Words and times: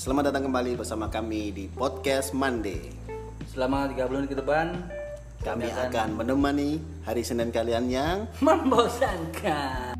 Selamat 0.00 0.32
datang 0.32 0.48
kembali 0.48 0.80
bersama 0.80 1.12
kami 1.12 1.52
di 1.52 1.68
podcast 1.68 2.32
Monday. 2.32 2.88
Selama 3.52 3.84
tiga 3.84 4.08
bulan 4.08 4.24
ke 4.24 4.32
depan 4.32 4.72
Kami 5.44 5.68
akan 5.68 6.16
menemani 6.16 6.80
hari 7.04 7.20
Senin 7.20 7.52
kalian 7.52 7.84
yang 7.92 8.24
membosankan. 8.40 9.92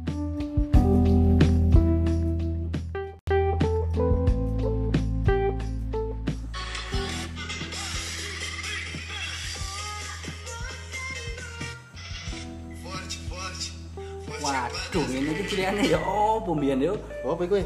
Waduh, 14.41 15.07
ini 15.13 15.31
ki 15.37 15.45
ciliannya 15.45 15.93
ya 15.93 16.01
oh 16.01 16.41
pembian 16.41 16.81
yo. 16.81 16.97
Oh, 17.21 17.37
apa 17.37 17.45
gue? 17.45 17.61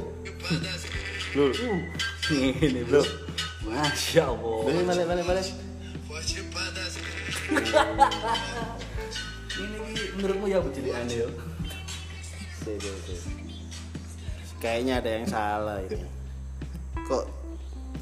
Lul. 1.39 1.51
Uh, 1.51 1.79
ini 2.33 2.81
bro. 2.89 3.05
Masya 3.69 4.33
Allah. 4.33 4.57
Balik, 4.65 4.85
balik, 4.89 5.05
balik, 5.09 5.25
balik. 5.29 5.47
Ini 9.55 9.77
menurutmu 10.17 10.47
ya 10.49 10.59
apa 10.59 10.69
ciliannya 10.73 11.17
yo? 11.21 11.29
Kayaknya 14.59 15.05
ada 15.05 15.11
yang 15.13 15.27
salah 15.29 15.79
ini. 15.85 16.01
Kok 17.05 17.25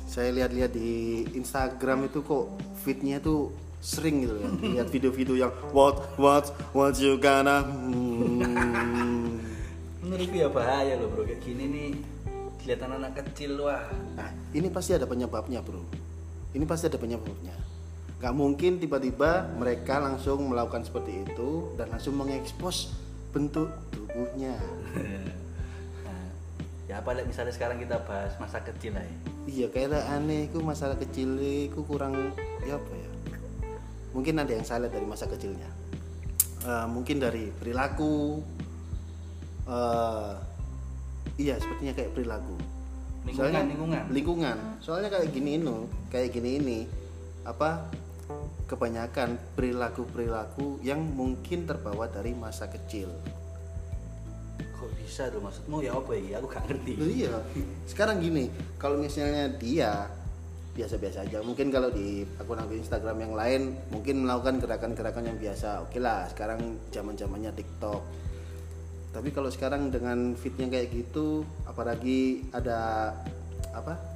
saya 0.06 0.30
lihat-lihat 0.30 0.70
di 0.70 1.26
Instagram 1.34 2.06
itu 2.06 2.22
kok 2.22 2.54
fitnya 2.86 3.18
tuh 3.18 3.50
sering 3.82 4.22
gitu 4.22 4.38
ya. 4.38 4.48
Lihat 4.78 4.88
video-video 4.94 5.34
yang 5.34 5.52
what 5.74 5.98
what 6.14 6.54
what 6.70 6.94
you 7.02 7.18
gonna 7.18 7.66
hmm. 7.66 9.42
Menurutku 10.06 10.36
ya 10.38 10.46
bahaya 10.46 10.94
loh 11.02 11.10
bro 11.10 11.26
kayak 11.26 11.42
gini 11.42 11.64
nih 11.66 11.90
kelihatan 12.62 12.94
anak 12.96 13.18
kecil 13.18 13.58
wah. 13.66 13.82
Nah, 14.14 14.30
ini 14.54 14.70
pasti 14.70 14.94
ada 14.94 15.04
penyebabnya, 15.04 15.60
Bro. 15.60 15.82
Ini 16.54 16.64
pasti 16.64 16.86
ada 16.86 16.96
penyebabnya. 16.96 17.52
Gak 18.22 18.34
mungkin 18.38 18.78
tiba-tiba 18.78 19.50
mereka 19.58 19.98
langsung 19.98 20.46
melakukan 20.46 20.86
seperti 20.86 21.26
itu 21.26 21.74
dan 21.74 21.90
langsung 21.90 22.14
mengekspos 22.14 22.94
bentuk 23.34 23.68
tubuhnya. 23.90 24.54
Nah, 26.06 26.28
ya 26.86 27.00
apa 27.00 27.24
misalnya 27.24 27.54
sekarang 27.54 27.80
kita 27.80 28.04
bahas 28.04 28.36
masa 28.36 28.60
kecil 28.62 28.94
lah 28.94 29.02
ya. 29.02 29.16
Iya, 29.42 29.66
kayak 29.74 30.06
aneh, 30.06 30.46
ku 30.54 30.62
masalah 30.62 30.94
kecil, 31.00 31.34
ku 31.74 31.82
kurang 31.82 32.36
ya 32.62 32.78
apa 32.78 32.92
ya? 32.94 33.10
Mungkin 34.12 34.38
ada 34.38 34.52
yang 34.52 34.62
salah 34.62 34.92
dari 34.92 35.02
masa 35.08 35.26
kecilnya. 35.26 35.66
Eh, 36.62 36.86
mungkin 36.86 37.18
dari 37.18 37.50
perilaku. 37.50 38.38
eh, 39.62 40.32
iya, 41.36 41.58
sepertinya 41.58 41.94
kayak 41.96 42.12
perilaku. 42.14 42.56
Lingkungan, 43.22 43.64
lingkungan. 43.70 44.02
lingkungan. 44.10 44.56
Soalnya 44.82 45.08
kayak 45.14 45.30
gini 45.30 45.54
ini, 45.54 45.76
kayak 46.10 46.28
gini 46.34 46.50
ini 46.58 46.78
apa 47.46 47.86
kebanyakan 48.66 49.38
perilaku-perilaku 49.58 50.82
yang 50.82 51.02
mungkin 51.02 51.68
terbawa 51.68 52.08
dari 52.08 52.32
masa 52.34 52.66
kecil. 52.66 53.10
Kok 54.58 54.90
bisa 54.98 55.30
tuh 55.30 55.38
maksudmu 55.38 55.84
ya 55.84 55.94
apa 55.94 56.12
ya? 56.18 56.42
Aku 56.42 56.48
gak 56.50 56.66
ngerti. 56.66 56.92
Loh, 56.98 57.10
iya. 57.10 57.34
Sekarang 57.86 58.18
gini, 58.18 58.50
kalau 58.80 58.98
misalnya 58.98 59.46
dia 59.54 60.08
biasa-biasa 60.72 61.28
aja, 61.28 61.44
mungkin 61.44 61.68
kalau 61.68 61.92
di 61.92 62.24
akun-akun 62.40 62.80
Instagram 62.80 63.28
yang 63.28 63.34
lain 63.36 63.76
mungkin 63.92 64.24
melakukan 64.24 64.58
gerakan-gerakan 64.58 65.30
yang 65.30 65.38
biasa. 65.38 65.84
Oke 65.84 66.00
lah, 66.00 66.26
sekarang 66.32 66.80
zaman-zamannya 66.90 67.52
TikTok. 67.54 68.02
Tapi 69.12 69.28
kalau 69.28 69.52
sekarang 69.52 69.92
dengan 69.92 70.32
fitnya 70.32 70.72
kayak 70.72 70.88
gitu, 70.88 71.44
apalagi 71.68 72.48
ada 72.50 73.12
apa? 73.72 74.12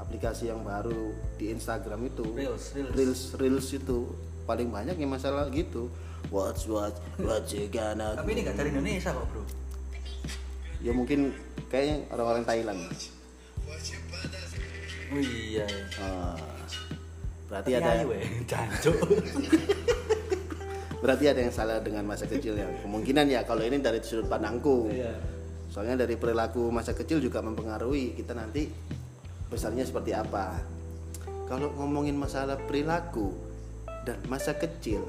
aplikasi 0.00 0.50
yang 0.50 0.66
baru 0.66 1.14
di 1.38 1.54
Instagram 1.54 2.10
itu 2.10 2.24
Reels, 2.34 2.74
reels. 2.74 2.90
reels, 2.98 3.22
reels 3.38 3.68
itu 3.70 4.10
paling 4.42 4.66
banyak 4.66 4.98
yang 4.98 5.12
masalah 5.12 5.46
gitu. 5.54 5.86
What's 6.34 6.66
what 6.66 6.98
what 7.22 7.46
you 7.54 7.70
gonna 7.70 8.18
Tapi 8.18 8.34
ini 8.34 8.40
gak 8.42 8.58
dari 8.58 8.74
Indonesia 8.74 9.14
kok 9.14 9.22
bro. 9.30 9.46
ya 10.82 10.90
mungkin 10.90 11.30
kayaknya 11.70 12.10
orang-orang 12.10 12.42
Thailand 12.42 12.80
Oh 15.10 15.18
iya. 15.22 15.66
Ah, 16.02 16.38
berarti 17.46 17.70
Tapi 17.70 17.82
ada 17.82 17.90
ayo, 18.02 18.08
eh. 18.14 18.26
Berarti 21.00 21.24
ada 21.32 21.40
yang 21.40 21.52
salah 21.52 21.80
dengan 21.80 22.04
masa 22.04 22.28
kecilnya 22.28 22.68
kemungkinan 22.84 23.26
ya 23.32 23.40
kalau 23.48 23.64
ini 23.64 23.80
dari 23.80 24.00
sudut 24.04 24.28
pandangku. 24.28 24.88
Iya. 24.92 25.38
soalnya 25.70 26.02
dari 26.02 26.18
perilaku 26.18 26.66
masa 26.74 26.98
kecil 26.98 27.22
juga 27.22 27.38
mempengaruhi 27.46 28.18
kita 28.18 28.34
nanti 28.34 28.66
besarnya 29.46 29.86
seperti 29.86 30.10
apa. 30.10 30.58
Kalau 31.46 31.70
ngomongin 31.78 32.18
masalah 32.18 32.58
perilaku 32.58 33.30
dan 34.02 34.18
masa 34.26 34.58
kecil 34.58 35.06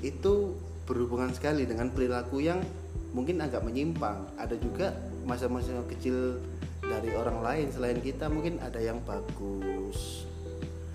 itu 0.00 0.56
berhubungan 0.88 1.28
sekali 1.36 1.68
dengan 1.68 1.92
perilaku 1.92 2.40
yang 2.40 2.64
mungkin 3.12 3.36
agak 3.44 3.60
menyimpang. 3.60 4.32
Ada 4.40 4.56
juga 4.56 4.96
masa-masa 5.28 5.76
kecil 5.92 6.40
dari 6.88 7.12
orang 7.12 7.44
lain 7.44 7.66
selain 7.68 8.00
kita 8.00 8.32
mungkin 8.32 8.56
ada 8.64 8.80
yang 8.80 8.98
bagus 9.04 10.24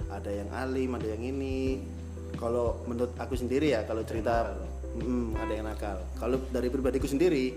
ada 0.09 0.29
yang 0.33 0.49
alim 0.49 0.97
ada 0.97 1.07
yang 1.13 1.21
ini 1.21 1.85
kalau 2.37 2.81
menurut 2.89 3.13
aku 3.17 3.37
sendiri 3.37 3.73
ya 3.73 3.85
kalau 3.85 4.01
cerita 4.05 4.53
mm, 4.97 5.37
ada 5.37 5.53
yang 5.53 5.67
nakal. 5.67 5.97
Kalau 6.17 6.37
dari 6.49 6.67
pribadiku 6.69 7.05
sendiri 7.09 7.53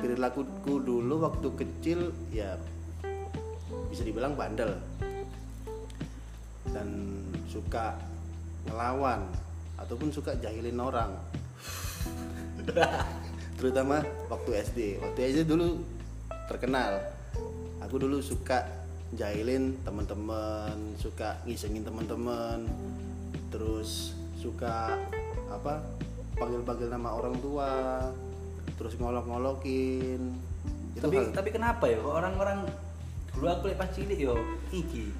perilakuku 0.00 0.80
dulu 0.80 1.24
waktu 1.24 1.48
kecil 1.56 2.12
ya 2.32 2.56
bisa 3.92 4.02
dibilang 4.04 4.36
bandel. 4.36 4.76
Dan 6.70 6.88
suka 7.50 7.98
ngelawan 8.68 9.26
ataupun 9.80 10.08
suka 10.12 10.36
jahilin 10.38 10.78
orang. 10.78 11.10
Terutama 13.58 14.00
waktu 14.32 14.50
SD 14.64 14.78
waktu 15.02 15.20
SD 15.34 15.40
dulu 15.48 15.80
terkenal. 16.48 17.00
Aku 17.80 17.96
dulu 17.96 18.20
suka 18.22 18.80
jahilin 19.16 19.74
teman-teman 19.82 20.94
suka 20.94 21.42
ngisengin 21.42 21.82
teman-teman 21.82 22.62
terus 23.50 24.14
suka 24.38 24.94
apa 25.50 25.82
panggil-panggil 26.38 26.88
nama 26.88 27.12
orang 27.12 27.36
tua 27.42 27.70
terus 28.78 28.96
ngolok-ngolokin. 28.96 30.22
Itu 30.96 31.04
tapi 31.04 31.16
hal- 31.20 31.34
tapi 31.34 31.50
kenapa 31.52 31.84
ya? 31.90 32.00
Kok 32.00 32.14
orang-orang 32.14 32.58
dulu 33.34 33.46
aku 33.50 33.64
lihat 33.70 33.78
pas 33.78 33.90
cilik 33.92 34.18
yo 34.18 34.34
iki 34.74 35.12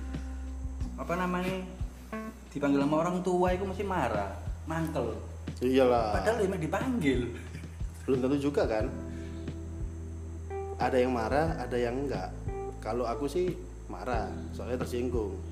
apa 0.98 1.14
namanya 1.16 1.62
dipanggil 2.50 2.82
sama 2.82 2.96
orang 3.06 3.22
tua 3.22 3.52
itu 3.52 3.64
mesti 3.66 3.84
marah 3.84 4.32
mangkel. 4.64 5.18
Iyalah. 5.60 6.16
Padahal 6.16 6.46
dia 6.46 6.56
dipanggil. 6.56 7.20
Belum 8.06 8.18
tentu 8.24 8.38
juga 8.38 8.64
kan? 8.64 8.88
Ada 10.80 10.96
yang 11.04 11.12
marah 11.12 11.60
ada 11.60 11.76
yang 11.76 12.06
enggak. 12.06 12.32
Kalau 12.80 13.04
aku 13.04 13.28
sih 13.28 13.52
marah 13.92 14.32
soalnya 14.56 14.80
tersinggung 14.80 15.49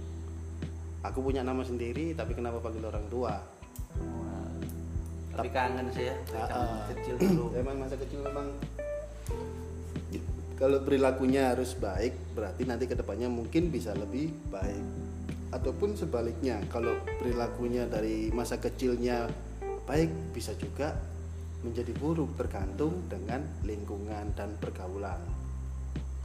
aku 1.03 1.19
punya 1.23 1.47
nama 1.47 1.63
sendiri 1.63 2.15
tapi 2.15 2.35
kenapa 2.35 2.59
panggil 2.59 2.85
orang 2.87 3.07
tua? 3.11 3.35
Tapi 5.39 5.55
kangen 5.55 5.87
sih 5.95 6.11
ya 6.11 6.15
ah. 6.51 6.83
kecil 6.91 7.15
dulu. 7.23 7.55
Emang 7.55 7.79
masa 7.79 7.95
kecil 7.95 8.27
memang 8.27 8.51
kalau 10.59 10.83
perilakunya 10.83 11.55
harus 11.55 11.79
baik 11.79 12.35
berarti 12.35 12.67
nanti 12.67 12.91
ke 12.91 12.99
depannya 12.99 13.31
mungkin 13.31 13.71
bisa 13.71 13.95
lebih 13.95 14.35
baik. 14.51 14.83
Ataupun 15.55 15.95
sebaliknya 15.95 16.59
kalau 16.69 16.99
perilakunya 17.23 17.87
dari 17.87 18.35
masa 18.35 18.59
kecilnya 18.59 19.31
baik 19.87 20.35
bisa 20.35 20.53
juga 20.59 20.99
menjadi 21.63 21.95
buruk 21.95 22.35
tergantung 22.35 23.07
dengan 23.07 23.47
lingkungan 23.63 24.35
dan 24.35 24.51
pergaulan. 24.59 25.23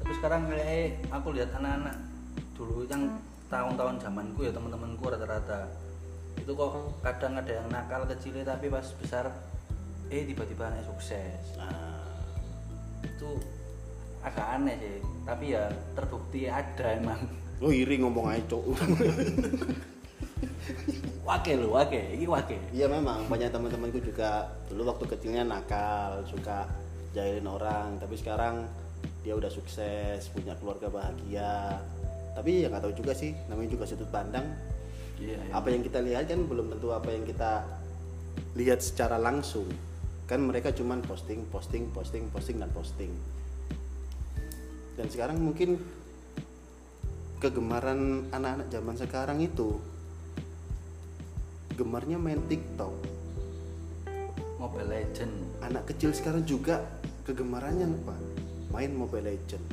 Tapi 0.02 0.12
sekarang 0.18 0.50
kayak 0.50 1.00
aku 1.14 1.38
lihat 1.38 1.54
anak-anak 1.54 1.98
dulu 2.58 2.90
yang 2.90 3.14
tahun-tahun 3.48 4.04
zamanku 4.04 4.46
ya 4.48 4.52
teman-temanku 4.52 5.04
rata-rata. 5.08 5.68
Itu 6.40 6.54
kok 6.54 7.00
kadang 7.04 7.40
ada 7.40 7.52
yang 7.52 7.68
nakal 7.70 8.08
kecilnya 8.08 8.56
tapi 8.56 8.68
pas 8.68 8.86
besar 9.00 9.32
eh 10.12 10.24
tiba-tiba 10.28 10.70
anaknya 10.70 10.86
sukses. 10.88 11.58
Nah, 11.58 12.04
itu 13.04 13.40
agak 14.24 14.48
aneh 14.56 14.76
sih 14.80 14.98
tapi 15.28 15.56
ya 15.56 15.68
terbukti 15.96 16.48
ada 16.48 16.96
emang. 16.96 17.20
Oh 17.64 17.72
iri 17.72 18.02
ngomong 18.02 18.28
aja 18.28 18.44
cok 18.52 18.64
wake 21.24 21.56
lo 21.56 21.80
wake 21.80 22.02
ini 22.16 22.26
wake 22.28 22.58
Iya 22.76 22.92
memang. 22.92 23.28
Banyak 23.32 23.52
teman-temanku 23.52 24.00
juga 24.04 24.52
dulu 24.68 24.92
waktu 24.92 25.06
kecilnya 25.16 25.44
nakal, 25.48 26.24
suka 26.28 26.68
jahilin 27.16 27.48
orang, 27.48 27.96
tapi 28.02 28.18
sekarang 28.20 28.68
dia 29.24 29.38
udah 29.38 29.48
sukses, 29.48 30.28
punya 30.34 30.58
keluarga 30.60 30.92
bahagia. 30.92 31.80
Tapi 32.34 32.66
ya 32.66 32.68
nggak 32.70 32.84
tahu 32.90 32.94
juga 32.98 33.14
sih, 33.14 33.38
namanya 33.46 33.70
juga 33.78 33.86
sudut 33.86 34.10
pandang. 34.10 34.46
iya 35.22 35.38
Apa 35.54 35.70
yang 35.70 35.86
kita 35.86 36.02
lihat 36.02 36.26
kan 36.30 36.50
belum 36.50 36.74
tentu 36.74 36.90
apa 36.90 37.10
yang 37.14 37.24
kita 37.24 37.62
lihat 38.58 38.82
secara 38.82 39.22
langsung. 39.22 39.70
Kan 40.26 40.42
mereka 40.46 40.74
cuman 40.74 41.06
posting, 41.06 41.46
posting, 41.54 41.94
posting, 41.94 42.26
posting 42.34 42.58
dan 42.58 42.72
posting. 42.74 43.12
Dan 44.98 45.08
sekarang 45.10 45.42
mungkin 45.42 45.78
kegemaran 47.42 48.32
anak-anak 48.32 48.68
zaman 48.72 48.96
sekarang 48.96 49.40
itu 49.44 49.78
gemarnya 51.76 52.18
main 52.18 52.42
TikTok. 52.50 52.94
Mobile 54.62 54.96
Legend 54.96 55.34
Anak 55.60 55.92
kecil 55.92 56.16
sekarang 56.16 56.48
juga 56.48 56.80
kegemarannya 57.28 57.88
apa? 57.88 58.16
Main 58.72 58.96
Mobile 58.96 59.36
Legend. 59.36 59.66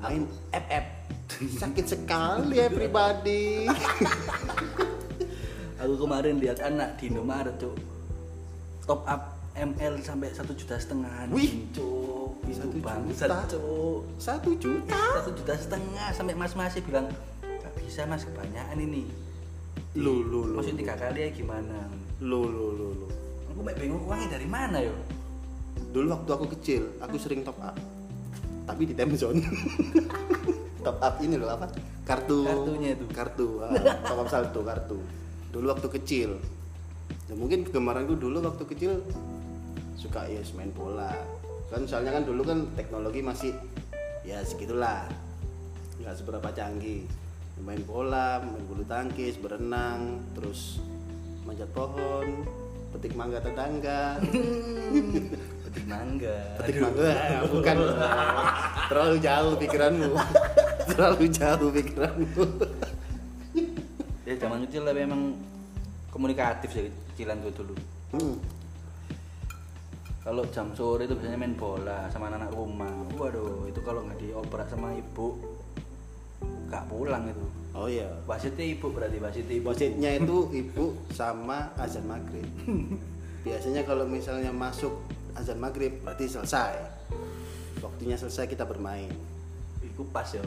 Main 0.00 0.24
FF 0.56 0.95
sakit 1.36 1.84
sekali 1.86 2.56
ya 2.56 2.68
pribadi. 2.68 3.68
aku 5.80 5.94
kemarin 5.98 6.40
lihat 6.40 6.58
anak 6.60 6.96
di 6.96 7.12
Indomaret 7.12 7.60
cuk 7.60 7.76
top 8.82 9.04
up 9.04 9.36
ML 9.52 10.00
sampai 10.00 10.32
satu 10.32 10.56
juta 10.56 10.76
setengah 10.76 11.28
Wih. 11.28 11.68
cuk 11.70 12.40
itu 12.48 12.56
Satu 12.56 12.76
bangsat 12.80 13.28
juta. 13.28 13.40
cuk 13.52 14.00
Satu 14.16 14.50
juta. 14.56 15.00
satu 15.20 15.30
juta 15.34 15.54
setengah 15.54 16.08
sampai 16.10 16.32
mas 16.32 16.56
masih 16.56 16.80
bilang 16.80 17.12
gak 17.42 17.72
bisa 17.76 18.08
mas 18.08 18.24
kebanyakan 18.24 18.78
ini 18.78 19.04
Lu 19.96 20.20
lu 20.20 20.48
lu. 20.48 20.56
maksudnya 20.56 20.80
tiga 20.82 20.94
kali 20.98 21.20
ya 21.20 21.30
gimana 21.30 21.88
Lu 22.18 22.48
lu 22.48 22.66
lu 22.72 22.88
lu. 22.94 23.08
aku 23.46 23.60
bingung 23.74 24.00
uangnya 24.04 24.32
dari 24.32 24.48
mana 24.48 24.80
yo 24.80 24.96
Dulu 25.86 26.12
waktu 26.12 26.30
aku 26.30 26.46
kecil, 26.52 26.92
aku 27.00 27.16
sering 27.16 27.40
top 27.40 27.56
up. 27.56 27.72
Tapi 28.66 28.84
di 28.84 28.92
Temzone. 28.92 29.40
top 30.86 31.02
up 31.02 31.18
ini 31.18 31.34
loh 31.34 31.50
apa? 31.50 31.66
Kartu. 32.06 32.46
Kartunya 32.46 32.94
itu. 32.94 33.04
Kartu. 33.10 33.66
ah, 33.66 33.74
top 34.06 34.22
up 34.22 34.28
saldo 34.30 34.62
kartu. 34.62 35.02
Dulu 35.50 35.66
waktu 35.74 35.90
kecil. 35.98 36.38
Ya 37.26 37.34
mungkin 37.34 37.66
kegemaranku 37.66 38.14
dulu 38.14 38.38
waktu 38.38 38.62
kecil 38.70 39.02
suka 39.98 40.30
ya 40.30 40.38
main 40.54 40.70
bola. 40.70 41.10
Kan 41.66 41.90
soalnya 41.90 42.14
kan 42.14 42.22
dulu 42.22 42.46
kan 42.46 42.70
teknologi 42.78 43.18
masih 43.18 43.50
ya 44.22 44.38
segitulah. 44.46 45.10
Nggak 45.98 46.22
seberapa 46.22 46.48
canggih. 46.54 47.02
Main 47.56 47.82
bola, 47.88 48.38
main 48.44 48.62
bulu 48.68 48.84
tangkis, 48.84 49.40
berenang, 49.40 50.20
terus 50.36 50.76
manjat 51.48 51.72
pohon, 51.72 52.44
petik 52.92 53.16
mangga 53.16 53.40
tetangga. 53.40 54.20
petik 55.64 55.84
mangga 55.88 56.36
Petik 56.60 56.84
mangga. 56.84 57.10
Bukan. 57.48 57.76
Terlalu 58.92 59.16
jauh 59.24 59.54
pikiranmu. 59.56 60.12
Terlalu 60.86 61.24
jauh 61.30 61.70
pikiranmu. 61.70 62.44
ya 64.26 64.34
zaman 64.34 64.66
kecil 64.66 64.82
lah 64.82 64.90
memang 64.90 65.38
komunikatif 66.10 66.74
sih 66.74 66.90
kecilan 67.14 67.38
gue 67.40 67.54
dulu 67.54 67.74
Hmm. 68.10 68.38
kalau 70.22 70.42
jam 70.50 70.70
sore 70.74 71.06
itu 71.06 71.14
biasanya 71.14 71.38
main 71.38 71.54
bola 71.54 72.10
sama 72.10 72.26
anak, 72.26 72.50
-anak 72.50 72.52
rumah 72.54 72.90
waduh 73.14 73.66
itu 73.66 73.78
kalau 73.86 74.02
nggak 74.02 74.18
diobrak 74.18 74.66
sama 74.66 74.94
ibu 74.94 75.38
nggak 76.66 76.84
pulang 76.90 77.30
itu 77.30 77.46
Oh 77.76 77.86
iya. 77.86 78.08
wasitnya 78.24 78.64
ibu 78.72 78.88
berarti 78.88 79.20
wasitnya 79.20 79.54
ibu 79.60 79.68
Wasitnya 79.68 80.10
itu 80.16 80.36
ibu 80.64 80.84
sama 81.12 81.76
azan 81.76 82.08
maghrib. 82.08 82.48
Biasanya 83.44 83.84
kalau 83.84 84.08
misalnya 84.08 84.48
masuk 84.48 84.96
azan 85.36 85.60
maghrib 85.60 85.92
berarti 86.00 86.24
selesai. 86.24 86.72
Waktunya 87.84 88.16
selesai 88.16 88.48
kita 88.48 88.64
bermain. 88.64 89.12
itu 89.84 90.02
pas 90.08 90.24
ya 90.24 90.40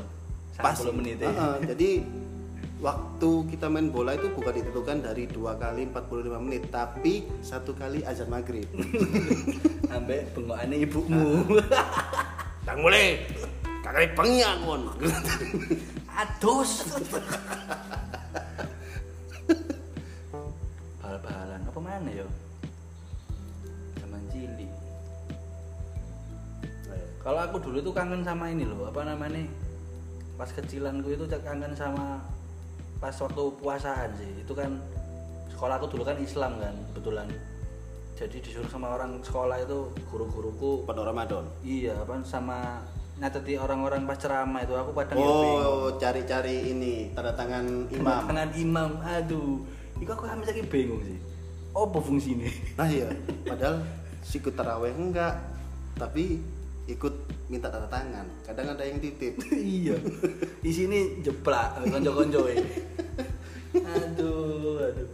Pas. 0.59 0.75
10 0.75 0.91
menit 0.91 1.17
ya 1.23 1.31
Heeh, 1.31 1.55
jadi 1.71 1.89
waktu 2.83 3.31
kita 3.51 3.67
main 3.71 3.91
bola 3.91 4.15
itu 4.15 4.27
bukan 4.31 4.55
ditentukan 4.55 4.97
dari 5.03 5.23
dua 5.27 5.55
kali 5.55 5.87
45 5.87 6.45
menit, 6.45 6.63
tapi 6.71 7.27
satu 7.43 7.75
kali 7.75 8.03
azan 8.03 8.27
maghrib. 8.31 8.67
sampai 9.91 10.21
bengokannya 10.37 10.77
ibumu 10.85 11.43
Kang 12.67 12.79
boleh. 12.85 13.25
Kakak 13.81 14.13
pengi 14.13 14.45
aku. 14.45 14.75
ados 16.19 16.83
bal-balan 20.99 21.61
apa 21.63 21.79
mana 21.79 22.11
ya 22.11 22.27
zaman 24.03 24.21
cilik 24.27 24.67
kalau 27.23 27.39
aku 27.39 27.55
dulu 27.63 27.79
tuh 27.79 27.95
kangen 27.95 28.19
sama 28.27 28.51
ini 28.51 28.67
loh 28.67 28.91
apa 28.91 29.07
namanya 29.07 29.47
pas 30.39 30.47
kecilanku 30.47 31.11
itu 31.11 31.27
kangen 31.43 31.75
sama 31.75 32.23
pas 33.03 33.11
waktu 33.11 33.43
puasaan 33.59 34.09
sih 34.15 34.31
itu 34.47 34.53
kan 34.55 34.79
sekolah 35.51 35.75
aku 35.75 35.91
dulu 35.91 36.07
kan 36.07 36.15
Islam 36.23 36.55
kan 36.63 36.71
kebetulan 36.91 37.27
jadi 38.15 38.39
disuruh 38.39 38.71
sama 38.71 38.95
orang 38.95 39.19
sekolah 39.19 39.59
itu 39.59 39.91
guru-guruku 40.07 40.87
Pada 40.87 41.03
Ramadan. 41.03 41.43
iya 41.63 41.95
apa 41.99 42.23
sama 42.23 42.79
nyateti 43.19 43.59
orang-orang 43.59 44.07
pas 44.07 44.15
ceramah 44.15 44.63
itu 44.63 44.73
aku 44.79 44.95
kadang 44.95 45.19
bingung. 45.19 45.59
Oh, 45.59 45.91
cari-cari 45.99 46.71
ini 46.71 47.11
tanda 47.11 47.35
tangan 47.35 47.91
imam. 47.91 48.19
Tangan 48.31 48.49
imam, 48.55 48.89
aduh. 49.03 49.59
Iku 49.99 50.11
aku 50.15 50.23
hampir 50.23 50.55
lagi 50.55 50.63
bingung 50.63 51.03
sih. 51.03 51.19
Apa 51.75 51.99
fungsinya? 51.99 52.47
Nah 52.79 52.87
iya, 52.87 53.11
padahal 53.43 53.83
sikut 54.23 54.55
taraweh 54.55 54.95
enggak, 54.95 55.35
tapi 55.99 56.39
ikut 56.89 57.13
minta 57.49 57.69
tanda 57.69 57.89
tangan. 57.89 58.25
Kadang 58.45 58.73
ada 58.73 58.83
yang 58.85 58.97
titip. 58.97 59.37
iya. 59.53 59.97
Di 60.61 60.71
sini 60.73 61.21
jeplak 61.21 61.85
konco-konco 61.85 62.49
Aduh, 63.69 64.81
aduh. 64.81 65.09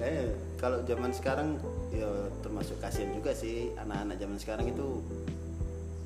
Eh, 0.00 0.32
kalau 0.60 0.80
zaman 0.84 1.12
sekarang 1.12 1.56
ya 1.92 2.08
termasuk 2.44 2.76
kasihan 2.80 3.12
juga 3.16 3.32
sih 3.32 3.72
anak-anak 3.76 4.16
zaman 4.20 4.36
sekarang 4.40 4.66
itu 4.68 5.00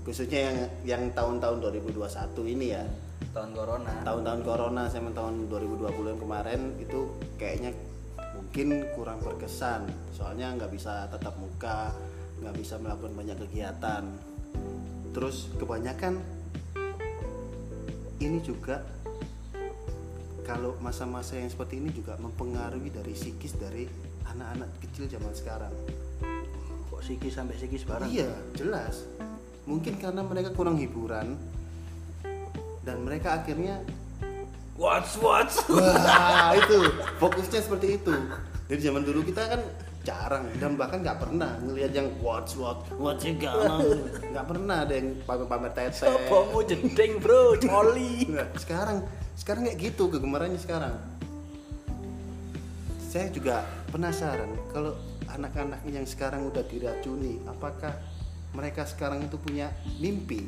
khususnya 0.07 0.51
yang 0.51 0.59
yang 0.87 1.03
tahun-tahun 1.15 1.59
2021 1.83 2.55
ini 2.55 2.67
ya. 2.75 2.85
Tahun 3.35 3.51
corona. 3.51 3.95
Tahun-tahun 4.07 4.41
corona 4.47 4.83
sama 4.87 5.11
tahun 5.11 5.51
2020 5.51 6.15
yang 6.15 6.21
kemarin 6.23 6.61
itu 6.79 7.01
kayaknya 7.35 7.75
mungkin 8.35 8.87
kurang 8.95 9.19
berkesan. 9.19 9.91
Soalnya 10.15 10.55
nggak 10.55 10.71
bisa 10.71 11.11
tatap 11.11 11.35
muka, 11.43 11.91
nggak 12.45 12.61
bisa 12.61 12.77
melakukan 12.77 13.17
banyak 13.17 13.41
kegiatan. 13.49 14.05
Terus 15.17 15.49
kebanyakan 15.57 16.21
ini 18.21 18.39
juga 18.45 18.85
kalau 20.45 20.77
masa-masa 20.85 21.41
yang 21.41 21.49
seperti 21.49 21.81
ini 21.81 21.89
juga 21.89 22.21
mempengaruhi 22.21 22.93
dari 22.93 23.17
psikis 23.17 23.57
dari 23.57 23.89
anak-anak 24.29 24.69
kecil 24.85 25.09
zaman 25.09 25.33
sekarang. 25.33 25.73
Kok 26.93 27.01
sikis 27.01 27.33
sampai 27.33 27.57
sikis 27.57 27.89
bareng? 27.89 28.13
Iya, 28.13 28.29
jelas. 28.53 29.09
Mungkin 29.65 29.97
karena 29.97 30.21
mereka 30.21 30.53
kurang 30.53 30.77
hiburan 30.77 31.41
dan 32.85 32.97
mereka 33.01 33.41
akhirnya 33.41 33.81
Watch, 34.75 35.23
watch. 35.23 35.55
wah 35.71 36.51
itu 36.59 36.91
fokusnya 37.23 37.63
seperti 37.63 37.95
itu. 37.95 38.11
Dari 38.67 38.81
zaman 38.83 39.07
dulu 39.07 39.23
kita 39.23 39.47
kan 39.47 39.63
jarang 40.05 40.45
dan 40.61 40.77
bahkan 40.77 41.01
nggak 41.01 41.17
pernah 41.17 41.57
ngelihat 41.65 41.97
yang 41.97 42.09
watch 42.21 42.61
watch 42.61 42.85
watch 43.01 43.25
juga 43.25 43.81
nggak 44.21 44.47
pernah 44.47 44.85
ada 44.85 44.95
yang 44.95 45.17
pamer-pamer 45.25 45.73
tete. 45.73 46.05
Sopo 46.05 46.53
mau 46.53 46.61
jedeng, 46.61 47.19
Bro? 47.19 47.57
Coli. 47.65 48.29
Nah, 48.29 48.49
sekarang 48.61 49.01
sekarang 49.35 49.65
kayak 49.67 49.79
gitu 49.81 50.13
kegemarannya 50.13 50.61
sekarang. 50.61 50.95
Saya 53.09 53.33
juga 53.33 53.65
penasaran 53.89 54.53
kalau 54.71 54.93
anak-anak 55.33 55.81
yang 55.89 56.05
sekarang 56.05 56.47
udah 56.53 56.63
diracuni, 56.69 57.41
apakah 57.49 57.97
mereka 58.53 58.87
sekarang 58.87 59.25
itu 59.27 59.41
punya 59.41 59.73
mimpi 59.99 60.47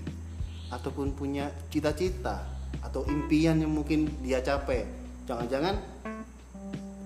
ataupun 0.71 1.17
punya 1.17 1.51
cita-cita 1.73 2.43
atau 2.85 3.07
impian 3.09 3.57
yang 3.59 3.73
mungkin 3.73 4.11
dia 4.21 4.43
capai? 4.45 4.87
Jangan-jangan 5.27 5.75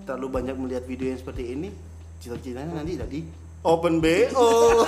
terlalu 0.05 0.27
banyak 0.41 0.55
melihat 0.57 0.83
video 0.85 1.13
yang 1.13 1.21
seperti 1.21 1.53
ini, 1.53 1.69
cita-citanya 2.21 2.77
nanti 2.77 3.01
jadi 3.01 3.19
open 3.65 3.97
BO. 3.97 4.85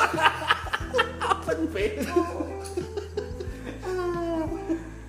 Apa 1.18 1.52
bego? 1.74 2.22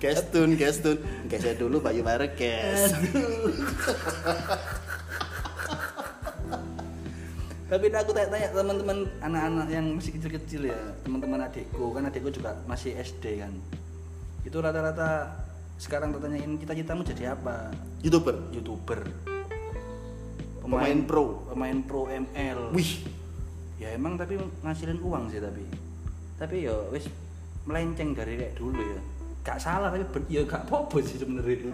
Kestun, 0.01 0.57
Kestun. 0.57 0.97
Saya 1.29 1.55
dulu 1.57 1.77
Bayu 1.81 2.01
Barekes. 2.01 2.93
Tapi 7.65 7.89
aku 7.89 8.13
tanya-tanya 8.13 8.53
teman-teman 8.53 9.09
anak-anak 9.25 9.67
yang 9.73 9.97
masih 9.97 10.13
kecil-kecil 10.13 10.69
ya, 10.69 10.77
teman-teman 11.01 11.49
adikku 11.49 11.89
kan 11.97 12.05
adikku 12.05 12.29
juga 12.29 12.53
masih 12.69 12.93
SD 12.93 13.41
kan. 13.41 13.49
Itu 14.45 14.61
rata-rata 14.61 15.33
sekarang 15.81 16.13
tanyain 16.13 16.61
cita-citamu 16.61 17.01
jadi 17.01 17.33
apa? 17.33 17.73
YouTuber. 18.05 18.53
Youtuber. 18.53 19.01
Pemain 20.65 20.99
pro. 21.05 21.45
Pemain 21.53 21.77
pro 21.85 22.01
ML. 22.09 22.73
Wih, 22.73 22.91
Ya 23.75 23.91
emang 23.93 24.17
tapi 24.17 24.39
ngasilin 24.65 24.97
uang 25.03 25.29
sih 25.29 25.37
tapi. 25.37 25.61
Tapi 26.41 26.65
ya 26.65 26.75
wis 26.89 27.05
melenceng 27.69 28.17
dari 28.17 28.39
kayak 28.39 28.55
dulu 28.57 28.81
ya. 28.81 28.99
Gak 29.45 29.61
salah 29.61 29.93
tapi 29.93 30.03
ber- 30.09 30.31
ya 30.31 30.41
gak 30.41 30.65
apa-apa 30.65 30.97
sih 31.05 31.21
sebenarnya. 31.21 31.69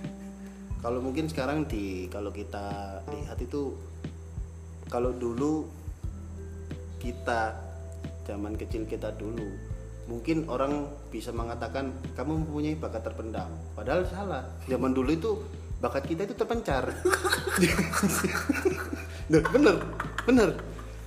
kalau 0.84 1.00
mungkin 1.04 1.28
sekarang 1.28 1.68
di 1.68 2.08
kalau 2.08 2.32
kita 2.32 3.00
lihat 3.12 3.36
itu 3.42 3.76
kalau 4.88 5.12
dulu 5.12 5.68
kita 7.00 7.56
zaman 8.24 8.56
kecil 8.56 8.88
kita 8.88 9.12
dulu 9.16 9.44
mungkin 10.08 10.48
orang 10.48 10.88
bisa 11.12 11.30
mengatakan 11.30 11.92
kamu 12.16 12.42
mempunyai 12.44 12.74
bakat 12.80 13.04
terpendam 13.06 13.46
padahal 13.76 14.02
salah 14.08 14.42
zaman 14.66 14.90
dulu 14.90 15.10
itu 15.12 15.30
bakat 15.80 16.04
kita 16.04 16.28
itu 16.28 16.36
terpencar. 16.36 16.92
Duh, 19.32 19.42
bener 19.50 19.76
bener 20.28 20.48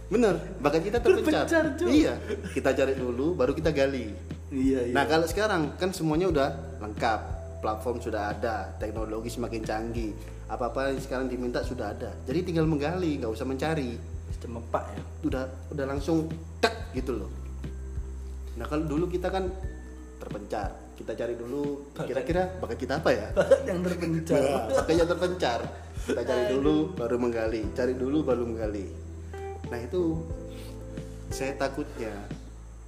bener. 0.10 0.36
Bakat 0.62 0.82
kita 0.86 0.98
terpencar, 1.00 1.46
Terpencar, 1.46 1.88
iya 1.89 2.18
kita 2.53 2.74
cari 2.74 2.94
dulu 2.98 3.38
baru 3.38 3.53
kita 3.53 3.70
gali. 3.70 4.13
Iya 4.53 4.94
Nah 4.94 5.06
kalau 5.10 5.25
sekarang 5.25 5.77
kan 5.82 5.89
semuanya 5.89 6.30
udah 6.30 6.50
lengkap, 6.77 7.20
platform 7.62 7.98
sudah 8.03 8.36
ada, 8.36 8.70
teknologi 8.77 9.34
semakin 9.34 9.62
canggih, 9.65 10.13
apa 10.51 10.70
apa 10.70 10.94
yang 10.94 11.01
sekarang 11.01 11.25
diminta 11.32 11.63
sudah 11.65 11.96
ada. 11.96 12.12
Jadi 12.27 12.53
tinggal 12.53 12.70
menggali, 12.70 13.18
nggak 13.18 13.34
usah 13.34 13.48
mencari, 13.48 13.98
sistem 14.30 14.62
mepak 14.62 14.86
ya? 14.94 15.01
Udah 15.25 15.44
udah 15.74 15.86
langsung 15.89 16.30
tek 16.62 16.94
gitu 16.94 17.18
loh. 17.18 17.32
Nah 18.60 18.70
kalau 18.70 18.86
dulu 18.86 19.10
kita 19.10 19.34
kan 19.34 19.50
terpencar, 20.22 20.70
kita 20.94 21.18
cari 21.18 21.34
dulu 21.34 21.94
kira-kira 21.98 22.54
bakat 22.62 22.78
kita 22.78 23.02
apa 23.02 23.10
ya? 23.10 23.28
yang 23.70 23.82
terpencar 23.82 24.42
Nah, 24.42 24.62
bakatnya 24.70 25.06
terpencar, 25.10 25.60
kita 26.06 26.22
cari 26.22 26.44
dulu 26.54 26.76
baru 26.94 27.18
menggali, 27.18 27.62
cari 27.74 27.94
dulu 27.98 28.22
baru 28.22 28.44
menggali. 28.46 28.86
Nah 29.74 29.80
itu 29.82 30.22
saya 31.34 31.58
takutnya 31.58 32.14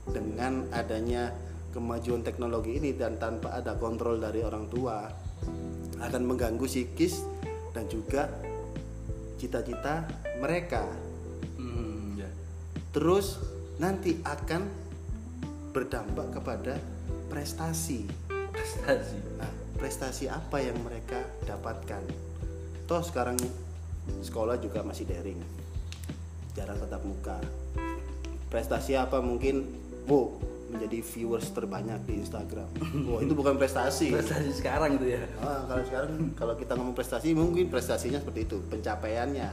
dengan 0.06 0.70
adanya 0.70 1.34
kemajuan 1.74 2.22
teknologi 2.22 2.78
ini 2.78 2.94
dan 2.94 3.18
tanpa 3.18 3.58
ada 3.58 3.76
kontrol 3.76 4.22
dari 4.22 4.46
orang 4.46 4.70
tua 4.70 5.10
akan 6.00 6.22
mengganggu 6.24 6.64
psikis 6.70 7.26
dan 7.74 7.90
juga 7.90 8.30
cita-cita 9.42 10.08
mereka. 10.40 10.86
hmm, 11.58 12.22
ya. 12.22 12.30
Terus 12.96 13.42
nanti 13.76 14.16
akan 14.24 14.86
berdampak 15.76 16.32
kepada 16.40 16.80
prestasi. 17.36 18.08
prestasi 18.56 19.20
Nah, 19.36 19.52
prestasi 19.76 20.32
apa 20.32 20.64
yang 20.64 20.80
mereka 20.88 21.20
dapatkan? 21.44 22.00
Toh 22.88 23.04
sekarang 23.04 23.36
sekolah 24.24 24.56
juga 24.64 24.88
masih 24.88 25.04
daring, 25.04 25.44
jarang 26.56 26.80
tatap 26.80 27.04
muka. 27.04 27.36
Prestasi 28.48 28.96
apa 28.96 29.20
mungkin, 29.20 29.68
bu 30.08 30.40
menjadi 30.72 31.04
viewers 31.04 31.52
terbanyak 31.52 32.08
di 32.08 32.24
Instagram. 32.24 32.72
Wah 33.12 33.20
itu 33.20 33.36
bukan 33.36 33.60
prestasi. 33.60 34.16
prestasi 34.16 34.56
sekarang 34.56 34.96
itu 34.96 35.20
ya 35.20 35.28
Ah, 35.44 35.68
kalau 35.68 35.84
sekarang 35.84 36.12
kalau 36.40 36.54
kita 36.56 36.72
ngomong 36.80 36.96
prestasi 36.96 37.36
mungkin 37.36 37.68
prestasinya 37.68 38.24
seperti 38.24 38.48
itu, 38.48 38.64
pencapaiannya. 38.72 39.52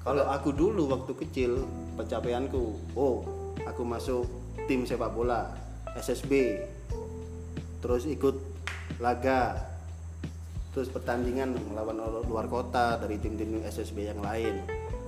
Kalau 0.00 0.24
aku 0.32 0.48
dulu 0.56 0.88
waktu 0.88 1.12
kecil 1.28 1.60
pencapaianku, 2.00 2.96
oh 2.96 3.20
aku 3.68 3.84
masuk 3.84 4.24
tim 4.64 4.88
sepak 4.88 5.12
bola 5.12 5.65
SSB, 5.96 6.62
terus 7.80 8.04
ikut 8.04 8.36
laga, 9.00 9.66
terus 10.76 10.92
pertandingan 10.92 11.56
melawan 11.72 11.96
luar 12.28 12.46
kota 12.48 13.00
dari 13.00 13.16
tim-tim 13.16 13.64
SSB 13.64 14.12
yang 14.12 14.20
lain, 14.20 14.60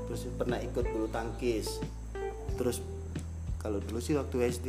terus 0.08 0.24
pernah 0.36 0.56
ikut 0.60 0.84
bulu 0.88 1.08
tangkis, 1.12 1.80
terus 2.56 2.80
kalau 3.58 3.82
dulu 3.82 3.98
sih 3.98 4.14
waktu 4.14 4.48
SD 4.54 4.68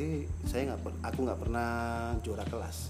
saya 0.49 0.73
nggak 0.73 1.05
aku 1.05 1.19
nggak 1.23 1.39
pernah 1.39 1.69
juara 2.25 2.43
kelas. 2.49 2.89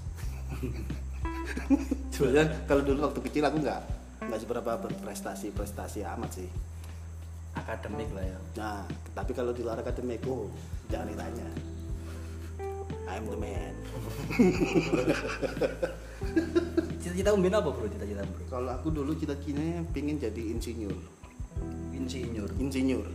Sebenarnya 2.15 2.65
kalau 2.65 2.81
dulu 2.81 3.05
waktu 3.05 3.19
kecil 3.29 3.43
aku 3.45 3.61
nggak 3.61 3.81
nggak 4.25 4.39
seberapa 4.39 4.71
berprestasi 4.79 5.51
prestasi 5.51 6.01
amat 6.03 6.31
sih. 6.39 6.49
akademik 7.49 8.07
lah 8.15 8.23
ya 8.23 8.39
Nah, 8.61 8.79
tapi 9.11 9.35
kalau 9.35 9.51
di 9.51 9.65
luar 9.65 9.81
akademik, 9.81 10.23
oh, 10.29 10.47
jangan 10.87 11.11
ditanya. 11.11 11.49
I'm 13.09 13.25
the 13.25 13.35
man. 13.35 13.73
cita-cita 17.01 17.31
umbin 17.31 17.51
apa 17.51 17.67
bro 17.67 17.87
cita-cita 17.87 18.21
bro 18.21 18.41
Kalau 18.47 18.69
aku 18.69 18.87
dulu 18.89 19.11
cita-citanya 19.13 19.81
pengen 19.89 20.15
jadi 20.15 20.41
insinyur. 20.51 20.93
insinyur 21.91 22.47
Insinyur. 22.55 23.05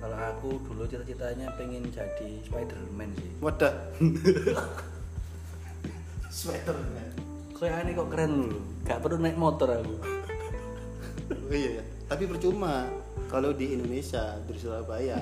kalau 0.00 0.16
aku 0.16 0.48
dulu 0.64 0.82
cita-citanya 0.86 1.50
pengen 1.56 1.84
jadi 1.90 2.28
Spiderman 2.40 3.10
sih 3.12 3.30
Wadah. 3.38 3.72
Sweater. 6.30 6.76
kayak 7.52 7.84
aneh 7.84 7.92
kok 7.92 8.08
keren 8.08 8.32
dulu 8.48 8.56
gak 8.82 8.98
perlu 9.02 9.16
naik 9.18 9.36
motor 9.36 9.68
aku 9.70 9.94
Oh 11.30 11.52
iya, 11.52 11.78
ya. 11.78 11.82
tapi 12.06 12.24
percuma 12.24 12.86
kalau 13.26 13.50
di 13.52 13.70
Indonesia 13.70 14.38
di 14.42 14.54
Surabaya 14.56 15.18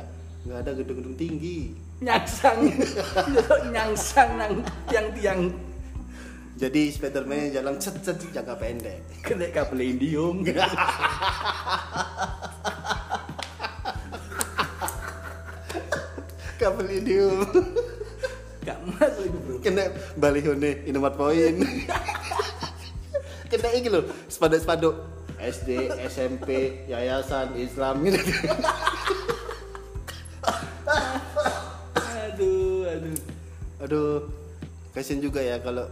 nggak 0.48 0.64
ada 0.64 0.72
gedung-gedung 0.72 1.12
tinggi. 1.12 1.76
nyangsang 2.00 2.72
nyangsang 3.74 4.30
nang 4.40 4.64
tiang-tiang 4.88 5.52
Jadi 6.58 6.90
Spiderman 6.90 7.52
jalan 7.52 7.76
cet 7.78 8.00
cet 8.02 8.18
jangka 8.32 8.56
pendek. 8.56 8.98
kena 9.22 9.46
kabel 9.52 9.78
indium 9.84 10.42
Kabel 16.58 16.88
indium. 16.90 17.46
gak 18.66 18.78
masuk 18.90 19.22
itu 19.30 19.38
bro 19.38 19.56
Kena 19.62 19.84
balihone 20.18 20.82
Indomaret 20.82 21.14
Point. 21.14 21.56
Kena 23.48 23.68
iki 23.72 23.88
lho, 23.88 24.02
spanduk-spanduk 24.28 24.98
SD, 25.38 25.88
SMP, 26.10 26.82
yayasan 26.90 27.54
Islam 27.54 28.02
gitu. 28.02 28.18
Aduh, 33.78 34.26
kasian 34.90 35.22
juga 35.22 35.38
ya 35.38 35.62
kalau 35.62 35.86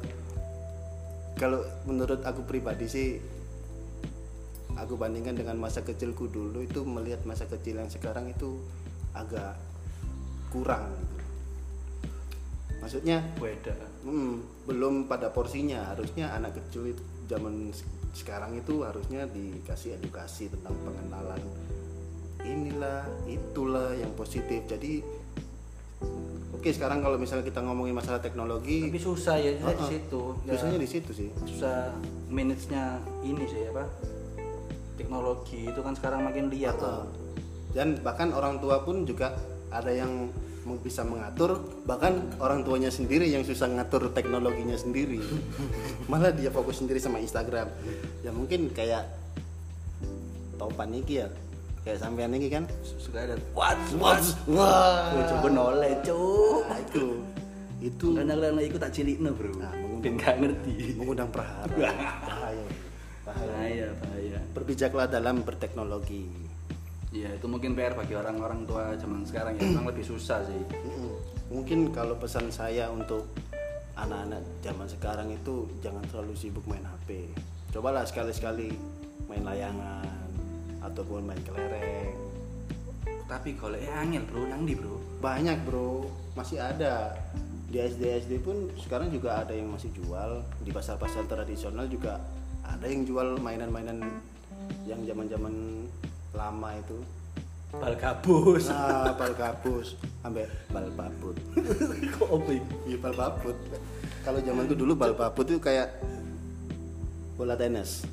kalau 1.36 1.62
menurut 1.84 2.24
aku 2.24 2.42
pribadi 2.48 2.88
sih 2.88 3.08
aku 4.74 4.96
bandingkan 4.98 5.36
dengan 5.36 5.56
masa 5.60 5.84
kecilku 5.84 6.28
dulu 6.28 6.64
itu 6.64 6.82
melihat 6.82 7.22
masa 7.28 7.46
kecil 7.46 7.78
yang 7.78 7.92
sekarang 7.92 8.28
itu 8.32 8.58
agak 9.14 9.56
kurang 10.50 10.92
gitu. 10.96 11.16
Maksudnya 12.82 13.24
beda 13.40 13.76
hmm, 14.04 14.66
belum 14.68 15.08
pada 15.08 15.32
porsinya. 15.32 15.92
Harusnya 15.92 16.34
anak 16.34 16.60
kecil 16.60 16.92
itu 16.92 17.02
zaman 17.30 17.72
se- 17.72 17.88
sekarang 18.16 18.56
itu 18.56 18.82
harusnya 18.82 19.28
dikasih 19.28 20.00
edukasi 20.00 20.48
tentang 20.48 20.74
pengenalan 20.84 21.40
inilah 22.46 23.02
itulah 23.26 23.90
yang 23.98 24.12
positif. 24.14 24.62
Jadi 24.70 25.02
oke 26.56 26.68
sekarang 26.72 27.04
kalau 27.04 27.20
misalnya 27.20 27.44
kita 27.44 27.60
ngomongin 27.60 27.92
masalah 27.92 28.18
teknologi 28.18 28.88
tapi 28.88 28.96
susah 28.98 29.36
ya 29.36 29.52
susah 29.60 29.72
di 29.72 29.82
Uh-uh. 29.84 29.90
situ 29.92 30.22
Ya, 30.42 30.52
Susahnya 30.56 30.78
di 30.80 30.88
situ 30.88 31.10
sih. 31.12 31.28
susah 31.44 31.92
manage-nya 32.26 32.96
ini 33.22 33.44
sih 33.44 33.68
apa 33.68 33.84
teknologi 34.96 35.68
itu 35.68 35.80
kan 35.84 35.92
sekarang 35.92 36.24
makin 36.24 36.48
liar 36.48 36.72
Uh, 36.76 36.80
tuh 36.80 36.98
Dan 37.76 38.00
bahkan 38.00 38.32
orang 38.32 38.56
tua 38.56 38.80
pun 38.80 39.04
juga 39.04 39.36
ada 39.68 39.92
yang 39.92 40.32
bisa 40.80 41.04
mengatur, 41.06 41.60
bahkan 41.84 42.24
orang 42.42 42.64
tuanya 42.64 42.88
sendiri 42.90 43.28
yang 43.28 43.44
susah 43.46 43.70
ngatur 43.70 44.10
teknologinya 44.10 44.74
sendiri. 44.74 45.20
Malah 46.10 46.34
dia 46.34 46.50
fokus 46.50 46.80
sendiri 46.82 46.98
sama 46.98 47.20
Instagram. 47.20 47.68
Ya 48.24 48.32
mungkin 48.32 48.72
kayak 48.74 49.06
topan 50.56 50.90
iki 50.96 51.22
ya. 51.22 51.28
Kayak 51.86 52.02
sampean 52.02 52.34
iki 52.34 52.50
kan. 52.50 52.66
suka 52.82 53.22
ada 53.22 53.38
What's 53.54 53.94
what's 53.94 54.34
wah. 54.44 55.06
coba 55.30 55.48
noleh 55.48 55.94
cuk 56.02 56.66
Nah, 56.66 56.78
itu 56.82 57.06
itu 57.78 58.06
karena 58.10 58.34
karena 58.34 58.58
ikut 58.60 58.80
tak 58.80 58.90
cilik 58.90 59.16
bro 59.22 59.52
Nah, 59.54 59.70
mengundang- 59.70 60.02
ben 60.02 60.14
gak 60.18 60.34
ngerti 60.36 60.74
mengundang 60.98 61.30
prahara. 61.30 61.70
Bahaya. 61.70 62.66
Bahaya. 63.22 63.46
bahaya 63.54 63.86
bahaya 63.96 64.38
Berbijaklah 64.50 65.06
dalam 65.06 65.40
berteknologi. 65.40 66.26
Iya 67.14 67.30
itu 67.32 67.46
mungkin 67.46 67.72
PR 67.72 67.94
bagi 67.94 68.12
orang-orang 68.12 68.66
tua 68.66 68.98
zaman 68.98 69.22
sekarang 69.22 69.54
ya 69.54 69.62
memang 69.64 69.86
lebih 69.86 70.02
susah 70.02 70.42
sih. 70.42 70.62
Mungkin 71.46 71.94
kalau 71.94 72.18
pesan 72.18 72.50
saya 72.50 72.90
untuk 72.90 73.30
anak-anak 73.94 74.42
zaman 74.60 74.84
sekarang 74.84 75.28
itu 75.30 75.70
jangan 75.78 76.02
terlalu 76.06 76.34
sibuk 76.34 76.66
main 76.66 76.82
HP. 76.82 77.30
Cobalah 77.70 78.02
sekali-sekali 78.02 78.74
main 79.24 79.44
layangan 79.44 80.15
ataupun 80.86 81.26
main 81.26 81.42
kelereng. 81.42 82.14
tapi 83.26 83.58
goleknya 83.58 84.06
angel 84.06 84.22
bro 84.30 84.42
nang 84.46 84.62
di 84.62 84.78
bro 84.78 84.96
Banyak 85.16 85.64
bro, 85.64 86.06
masih 86.36 86.60
ada. 86.60 87.16
Di 87.66 87.82
SD 87.82 88.22
SD 88.22 88.32
pun 88.44 88.70
sekarang 88.78 89.08
juga 89.10 89.42
ada 89.42 89.50
yang 89.56 89.72
masih 89.72 89.90
jual. 89.96 90.44
Di 90.60 90.70
pasar-pasar 90.70 91.24
tradisional 91.26 91.88
juga 91.88 92.20
ada 92.62 92.86
yang 92.86 93.02
jual 93.08 93.40
mainan-mainan 93.40 94.04
yang 94.84 95.00
zaman-zaman 95.02 95.86
lama 96.36 96.70
itu. 96.78 96.98
bal 97.76 97.98
gabus 97.98 98.70
Nah, 98.70 99.10
bal 99.18 99.34
gabus, 99.34 99.98
ambek 100.22 100.46
bal 100.70 100.86
babut. 100.94 101.36
kok 102.14 102.30
ini? 102.46 102.62
Iya 102.86 102.96
bal 103.02 103.14
babut. 103.18 103.56
Kalau 104.22 104.38
zaman 104.38 104.70
itu 104.70 104.76
dulu 104.78 104.92
bal 104.94 105.12
babut 105.18 105.44
itu 105.50 105.58
kayak 105.58 105.90
bola 107.34 107.58
tenis. 107.58 108.06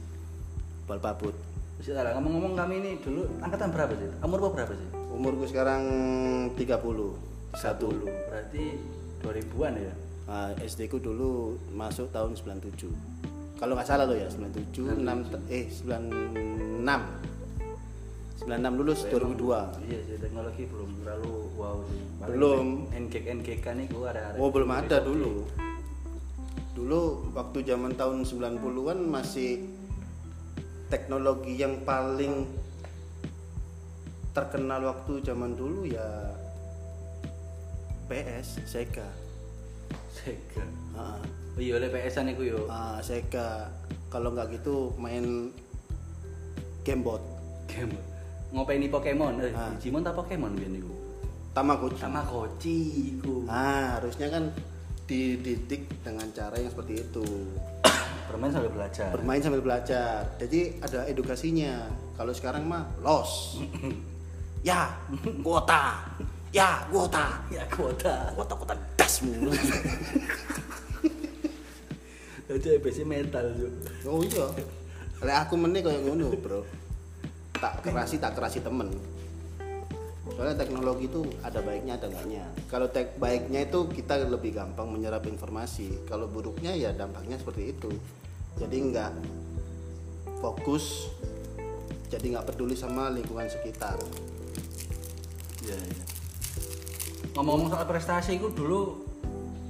Bal 0.89 0.97
babut. 0.97 1.52
Ya, 1.83 2.15
ngomong-ngomong 2.15 2.55
kami 2.55 2.79
ini 2.79 2.91
dulu 3.03 3.27
angkatan 3.43 3.69
berapa 3.75 3.91
sih? 3.91 4.07
Umur 4.23 4.39
berapa 4.55 4.71
sih? 4.71 4.87
Umurku 5.11 5.43
sekarang 5.45 5.83
30. 6.55 6.63
Satu. 7.59 7.91
Berarti 8.31 8.79
2000-an 9.19 9.73
ya. 9.77 9.93
Nah, 10.23 10.55
SD 10.63 10.87
ku 10.87 11.03
dulu 11.03 11.59
masuk 11.75 12.07
tahun 12.15 12.39
97 12.39 12.87
kalau 13.63 13.79
nggak 13.79 13.87
salah 13.87 14.03
lo 14.03 14.11
ya 14.11 14.27
97 14.27 14.99
6 15.07 15.07
eh 15.47 15.71
96 15.71 16.83
96 18.43 18.75
lulus 18.75 19.07
2002 19.07 19.87
Iya 19.87 19.99
sih 20.03 20.19
teknologi 20.19 20.67
belum 20.67 20.89
terlalu 20.99 21.35
wow 21.55 21.79
sih. 21.87 22.03
Belum. 22.27 22.91
NGK 22.91 23.25
NGK 23.39 23.65
nih 23.79 23.87
gua 23.87 24.11
ada. 24.11 24.35
oh 24.35 24.51
belum 24.51 24.67
ada 24.67 24.99
dulu 24.99 25.47
dulu 26.75 27.31
waktu 27.31 27.63
zaman 27.63 27.95
tahun 27.95 28.27
90-an 28.27 28.99
masih 29.07 29.72
teknologi 30.93 31.57
yang 31.57 31.81
paling 31.81 32.45
terkenal 34.29 34.93
waktu 34.93 35.25
zaman 35.25 35.57
dulu 35.57 35.89
ya 35.89 36.05
PS 38.05 38.62
Sega 38.69 39.09
Sega. 40.13 40.62
Oh 40.93 41.62
iya 41.62 41.81
oleh 41.81 41.89
PS-an 41.89 42.29
iku 42.29 42.45
yo. 42.45 42.59
ah, 42.69 43.01
Sega 43.01 43.73
kalau 44.13 44.29
nggak 44.33 44.53
gitu 44.62 44.93
main 45.01 45.50
gamebot 46.85 47.21
Game. 47.65 47.97
Ngopeni 48.53 48.85
Pokemon, 48.85 49.41
eh 49.41 49.50
Ah. 49.50 49.73
Digimon 49.73 50.05
tak 50.05 50.13
Pokemon 50.13 50.53
biyen 50.53 50.77
niku. 50.77 50.93
Tamagotchi 51.57 52.01
Tamagotchi 52.05 52.77
iku. 53.17 53.50
ah 53.50 53.97
harusnya 53.97 54.29
kan 54.29 54.53
dididik 55.09 55.89
dengan 56.05 56.29
cara 56.33 56.53
yang 56.62 56.69
seperti 56.69 57.01
itu 57.01 57.25
Bermain 58.33 58.49
sambil 58.49 58.71
belajar. 58.73 59.07
bermain 59.13 59.41
sambil 59.45 59.61
belajar. 59.61 60.25
Jadi 60.41 60.81
ada 60.81 61.05
edukasinya. 61.05 61.85
Kalau 62.17 62.33
sekarang 62.33 62.65
mah 62.65 62.89
los. 63.05 63.31
Ya 64.63 64.95
kuota. 65.43 66.07
Ya 66.55 66.87
kuota. 66.87 67.43
Ya 67.51 67.67
kuota. 67.67 68.31
kuota 68.31 68.53
kuota 68.55 68.73
dasmu 68.95 69.51
besi 72.79 73.03
metal 73.03 73.51
yo. 73.59 73.67
oh 74.07 74.23
iya. 74.23 74.47
Lek 75.23 75.37
aku 75.47 75.59
meneh 75.59 75.83
kayak 75.83 76.03
ngono 76.07 76.31
bro. 76.39 76.63
Tak 77.59 77.83
kerasi 77.83 78.19
tak 78.19 78.39
kerasi 78.39 78.63
temen. 78.63 78.91
Soalnya 80.23 80.55
teknologi 80.55 81.11
itu 81.11 81.27
ada 81.43 81.59
baiknya 81.59 81.99
ada 81.99 82.07
enggaknya. 82.07 82.47
Kalau 82.71 82.87
tek 82.87 83.19
baiknya 83.19 83.67
itu 83.67 83.87
kita 83.91 84.23
lebih 84.27 84.55
gampang 84.55 84.87
menyerap 84.87 85.27
informasi. 85.27 86.07
Kalau 86.07 86.31
buruknya 86.31 86.71
ya 86.75 86.95
dampaknya 86.95 87.35
seperti 87.35 87.75
itu 87.75 87.91
jadi 88.60 88.77
nggak 88.91 89.12
fokus 90.41 91.10
jadi 92.12 92.38
nggak 92.38 92.53
peduli 92.53 92.77
sama 92.77 93.10
lingkungan 93.10 93.50
sekitar 93.50 93.98
Iya, 95.63 95.79
iya. 95.79 96.05
Ngomong-ngomong 97.33 97.72
soal 97.72 97.88
prestasi 97.88 98.36
itu 98.36 98.51
dulu 98.51 99.00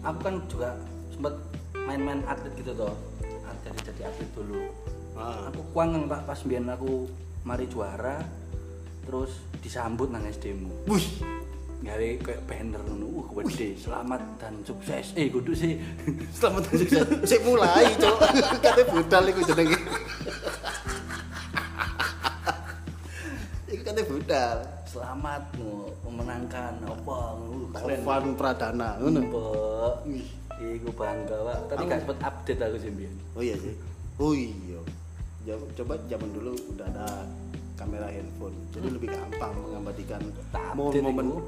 aku 0.02 0.20
kan 0.20 0.36
juga 0.50 0.74
sempat 1.14 1.38
main-main 1.86 2.26
atlet 2.26 2.50
gitu 2.58 2.74
toh. 2.74 2.98
Jadi 3.64 3.80
jadi 3.94 4.02
atlet 4.10 4.30
dulu. 4.34 4.62
Ah. 5.14 5.54
Aku 5.54 5.62
kuangen 5.72 6.10
Pak 6.10 6.26
pas 6.26 6.40
biyen 6.42 6.68
aku 6.68 7.08
mari 7.46 7.70
juara 7.70 8.26
terus 9.06 9.38
disambut 9.62 10.10
nang 10.10 10.26
SD-mu. 10.26 10.90
Wih, 10.90 11.06
Gawe 11.84 12.08
kayak 12.24 12.42
banner 12.48 12.80
ngono. 12.88 13.08
Uh, 13.12 13.44
gede. 13.44 13.76
Selamat 13.76 14.24
dan 14.40 14.56
sukses. 14.64 15.12
Eh, 15.20 15.28
kudu 15.28 15.52
sih. 15.52 15.76
selamat 16.40 16.64
sukses. 16.72 17.04
Sik 17.30 17.44
mulai, 17.44 17.92
Cok. 18.00 18.20
Kate 18.64 18.84
budal 18.88 19.24
iku 19.28 19.42
jenenge. 19.44 19.76
Iku 23.68 23.82
kate 23.84 24.04
budal. 24.08 24.58
Selamat 24.88 25.44
mu 25.60 25.92
memenangkan 26.08 26.80
apa 26.88 27.18
uh, 27.36 27.68
keren. 27.76 28.00
Tovan 28.00 28.24
Pradana 28.40 28.90
ngono. 29.04 29.20
Mbok. 29.28 29.94
Iku 30.64 30.90
bangga, 30.96 31.36
Pak. 31.36 31.60
Tapi 31.68 31.84
gak 31.92 32.00
sempet 32.08 32.20
update 32.24 32.62
aku 32.64 32.78
sih. 32.80 32.92
Oh 33.36 33.44
iya 33.44 33.56
sih. 33.60 33.76
Oh 34.24 34.32
iya. 34.32 34.80
Coba 35.76 36.00
zaman 36.08 36.32
dulu 36.32 36.56
udah 36.72 36.88
ada 36.88 37.28
kamera 37.76 38.08
handphone, 38.08 38.56
jadi 38.72 38.88
lebih 38.96 39.10
gampang 39.12 39.52
mengabadikan 39.60 40.22
momen-momen. 40.78 41.42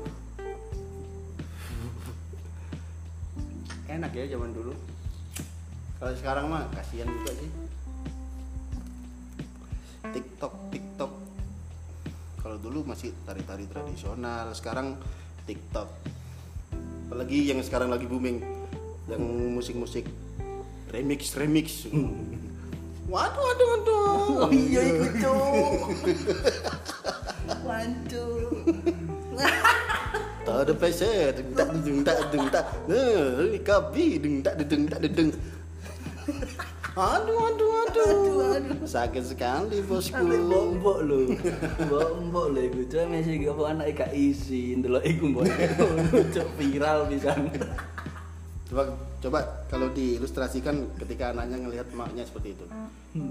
Enak 3.96 4.12
ya 4.12 4.28
zaman 4.36 4.52
dulu. 4.52 4.76
Kalau 5.96 6.12
sekarang 6.20 6.52
mah 6.52 6.68
kasihan 6.76 7.08
juga 7.08 7.32
sih. 7.32 7.48
TikTok, 10.12 10.54
TikTok. 10.68 11.12
Kalau 12.44 12.58
dulu 12.60 12.84
masih 12.84 13.16
tari-tari 13.24 13.64
tradisional, 13.72 14.52
sekarang 14.52 15.00
TikTok. 15.48 15.88
Apalagi 17.08 17.48
yang 17.48 17.64
sekarang 17.64 17.88
lagi 17.88 18.04
booming, 18.04 18.44
yang 19.08 19.24
musik-musik 19.56 20.04
remix, 20.92 21.32
remix. 21.40 21.88
Waduh, 23.16 23.38
waduh, 23.38 23.68
waduh. 23.70 24.50
Oh 24.50 24.52
iya 24.52 24.82
iku, 24.82 25.30
ada 30.64 30.74
peser, 30.78 31.36
deng 31.36 31.52
tak 31.52 31.68
deng 31.84 32.00
tak 32.06 32.18
deng 32.32 32.46
tak. 32.54 32.66
Kabi 33.66 34.08
deng 34.22 34.36
tak 34.40 34.56
deng 34.64 34.84
tak 34.88 35.00
deng. 35.04 35.30
Aduh, 36.96 37.52
aduh, 37.52 37.72
aduh. 37.84 38.56
Sakit 38.88 39.36
sekali 39.36 39.84
bosku. 39.84 40.16
Sampai 40.16 40.40
mbok-mbok 40.40 41.00
lho. 41.04 41.36
Mbok-mbok 41.92 42.48
lho 42.56 42.62
iku, 42.72 42.82
Cuk. 42.88 43.04
Mesih 43.12 43.36
iki 43.36 43.52
apa 43.52 43.62
anake 43.76 43.92
gak 44.00 44.12
isi, 44.16 44.80
ndelok 44.80 45.04
iku 45.04 45.24
mbok. 45.28 45.44
Cuk 46.34 46.48
viral 46.56 47.12
pisan. 47.12 47.52
Coba, 48.66 48.82
coba 49.22 49.40
kalau 49.70 49.94
diilustrasikan 49.94 50.98
ketika 50.98 51.30
anaknya 51.38 51.62
ngelihat 51.62 51.86
maknya 51.94 52.26
seperti 52.26 52.58
itu. 52.58 52.66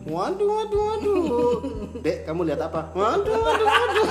Waduh, 0.06 0.46
waduh, 0.46 0.80
waduh. 0.94 1.54
Dek, 2.06 2.22
kamu 2.22 2.46
lihat 2.46 2.62
apa? 2.62 2.94
Waduh, 2.94 3.34
waduh, 3.34 3.66
waduh. 3.66 4.06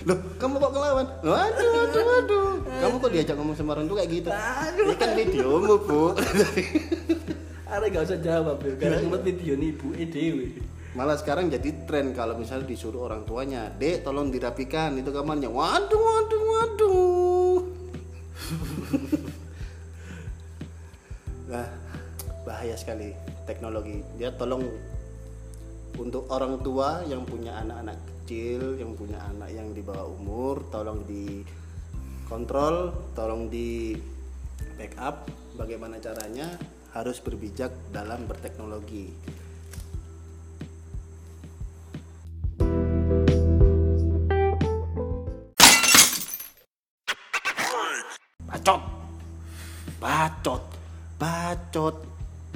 Loh, 0.08 0.16
kamu 0.40 0.54
kok 0.56 0.72
ngelawan? 0.72 1.06
Waduh, 1.20 1.68
waduh, 1.68 2.02
waduh. 2.02 2.48
Kamu 2.80 2.94
kok 2.96 3.10
diajak 3.12 3.36
ngomong 3.36 3.56
sama 3.60 3.76
orang 3.76 3.92
tuh 3.92 3.96
kayak 4.00 4.10
gitu? 4.10 4.28
Ini 4.88 4.94
kan 4.96 5.10
videomu, 5.12 5.74
Bu. 5.84 6.16
Are 7.70 7.86
gak 7.86 8.02
usah 8.02 8.18
jawab 8.18 8.58
ya, 8.66 8.74
karena 8.80 8.98
ngeliat 9.04 9.22
video 9.22 9.54
nih 9.54 9.70
ibu 9.76 9.88
dhewe. 9.94 10.46
Malah 10.98 11.14
sekarang 11.14 11.46
jadi 11.46 11.86
tren 11.86 12.10
kalau 12.10 12.34
misalnya 12.34 12.66
disuruh 12.66 13.06
orang 13.06 13.22
tuanya, 13.22 13.70
"Dek, 13.70 14.02
tolong 14.02 14.34
dirapikan 14.34 14.98
itu 14.98 15.14
kamarnya." 15.14 15.46
Waduh, 15.46 16.00
waduh, 16.02 16.42
waduh. 16.50 17.29
Nah, 21.52 21.66
bahaya 22.46 22.74
sekali 22.74 23.14
teknologi. 23.46 24.02
Dia 24.18 24.34
tolong 24.34 24.64
untuk 25.98 26.26
orang 26.30 26.62
tua 26.62 27.02
yang 27.06 27.26
punya 27.26 27.60
anak-anak 27.60 27.98
kecil, 27.98 28.78
yang 28.78 28.94
punya 28.94 29.18
anak 29.26 29.50
yang 29.50 29.74
di 29.74 29.82
bawah 29.82 30.06
umur, 30.06 30.62
tolong 30.70 31.02
di 31.04 31.42
kontrol, 32.30 32.94
tolong 33.18 33.50
di 33.50 33.98
backup 34.78 35.26
bagaimana 35.58 35.98
caranya 35.98 36.46
harus 36.94 37.18
berbijak 37.18 37.74
dalam 37.90 38.26
berteknologi. 38.30 39.10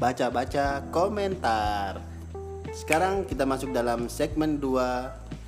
Baca-baca 0.05 0.85
komentar 0.93 1.97
sekarang 2.77 3.25
kita 3.25 3.49
masuk 3.49 3.73
dalam 3.73 4.05
segmen 4.05 4.61
2 4.61 4.77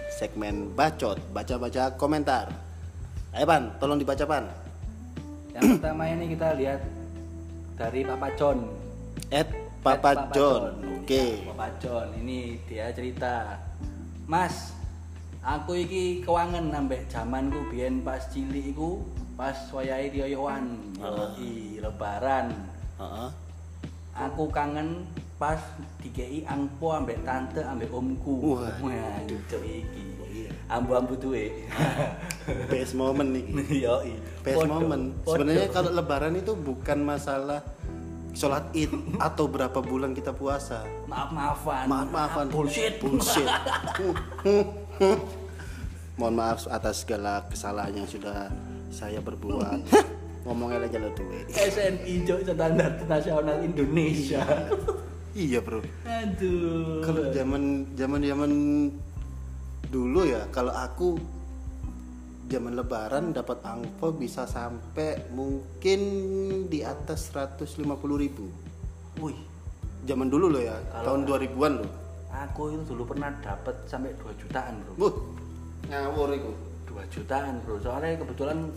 segmen 0.09 0.73
bacot 0.73 1.21
baca-baca 1.29 1.93
komentar 2.01 2.49
ayo 3.37 3.45
pan 3.45 3.69
tolong 3.77 4.01
dibaca 4.01 4.25
pan 4.25 4.49
Yang 5.53 5.77
pertama 5.77 6.09
ini 6.09 6.33
kita 6.33 6.57
lihat 6.57 6.81
dari 7.77 8.01
Papa 8.09 8.33
John. 8.33 8.65
at 9.29 9.45
At 9.45 10.01
Papa 10.01 10.33
John 10.33 10.73
oke 11.05 11.13
Ya, 11.13 11.53
Papa 11.53 11.69
John 11.77 12.09
ini 12.17 12.57
dia 12.65 12.89
cerita. 12.97 13.61
Mas, 14.25 14.73
aku 15.45 15.85
iki 15.85 16.25
kewangen 16.25 16.73
nambah 16.73 17.05
zamanku 17.13 17.61
biyen 17.69 18.01
pas 18.01 18.25
cilik 18.33 18.73
iku 18.73 19.05
pas 19.37 19.57
wayahe 19.69 20.13
rioyoan, 20.17 20.97
yoi 20.97 21.77
lebaran. 21.77 22.57
Heeh. 22.97 23.46
Aku 24.17 24.49
kangen 24.49 25.05
pas 25.37 25.61
dikei 26.01 26.41
angpo 26.49 26.97
ambek 26.97 27.21
tante 27.23 27.61
ambek 27.61 27.93
omku. 27.93 28.57
Wah. 28.57 28.73
Cuk 29.29 29.61
iki. 29.63 30.05
Iya. 30.37 30.51
Ambu-ambu 30.69 31.17
duwe. 31.17 31.53
best 32.73 32.95
moment 32.95 33.29
nih 33.35 33.45
Yoi. 33.87 34.15
best 34.47 34.57
Podo, 34.63 34.71
moment 34.71 35.05
sebenarnya 35.27 35.67
kalau 35.75 35.91
lebaran 35.91 36.35
itu 36.39 36.53
bukan 36.55 36.99
masalah 37.03 37.61
sholat 38.37 38.69
id 38.77 38.93
atau 39.19 39.49
berapa 39.49 39.81
bulan 39.81 40.13
kita 40.13 40.31
puasa 40.31 40.85
maaf-maafan. 41.09 41.89
maaf-maafan 41.89 42.47
Bullshit. 42.53 43.01
bullshit 43.01 43.49
mohon 46.21 46.35
maaf 46.37 46.69
atas 46.69 47.03
segala 47.05 47.49
kesalahan 47.49 48.05
yang 48.05 48.09
sudah 48.09 48.53
saya 48.93 49.19
berbuat 49.25 49.81
ngomongnya 50.47 50.87
aja 50.87 51.03
lo 51.03 51.11
duit. 51.13 51.51
SNI 51.51 52.15
Jok 52.23 52.41
standar 52.47 52.91
nasional 53.05 53.59
Indonesia. 53.61 54.43
Iya 55.37 55.61
bro. 55.61 55.83
Aduh. 56.07 57.03
Kalau 57.05 57.29
zaman 57.35 57.93
zaman 57.93 58.21
zaman 58.25 58.53
dulu 59.87 60.25
ya 60.25 60.47
kalau 60.49 60.73
aku 60.73 61.21
zaman 62.47 62.79
lebaran 62.79 63.35
dapat 63.35 63.59
angpau 63.67 64.15
bisa 64.15 64.47
sampai 64.47 65.29
mungkin 65.35 66.01
di 66.71 66.81
atas 66.87 67.29
150.000 67.35 67.85
ribu. 68.17 68.47
Wih. 69.21 69.37
Zaman 70.07 70.31
dulu 70.31 70.55
loh 70.55 70.63
ya 70.63 70.79
Kalau- 70.89 71.05
tahun 71.05 71.21
2000-an 71.27 71.73
loh. 71.83 71.93
Aku 72.31 72.69
itu 72.69 72.83
dulu 72.95 73.03
pernah 73.11 73.33
dapat 73.41 73.75
sampai 73.89 74.13
2 74.21 74.29
jutaan 74.37 74.77
bro. 74.85 74.93
Buh, 74.97 75.15
ngawur 75.89 76.31
itu 76.37 76.53
2 76.87 77.03
jutaan 77.11 77.59
bro. 77.65 77.81
Soalnya 77.81 78.21
kebetulan 78.21 78.71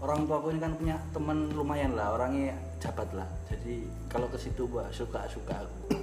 orang 0.00 0.24
tua 0.24 0.36
aku 0.40 0.48
ini 0.50 0.58
kan 0.58 0.72
punya 0.74 0.96
teman 1.12 1.38
lumayan 1.52 1.92
lah 1.92 2.16
orangnya 2.16 2.56
jabat 2.80 3.08
lah. 3.12 3.28
Jadi 3.46 3.84
kalau 4.08 4.26
ke 4.26 4.36
situ 4.36 4.64
gua 4.66 4.88
suka 4.90 5.24
suka 5.28 5.60
aku. 5.60 6.00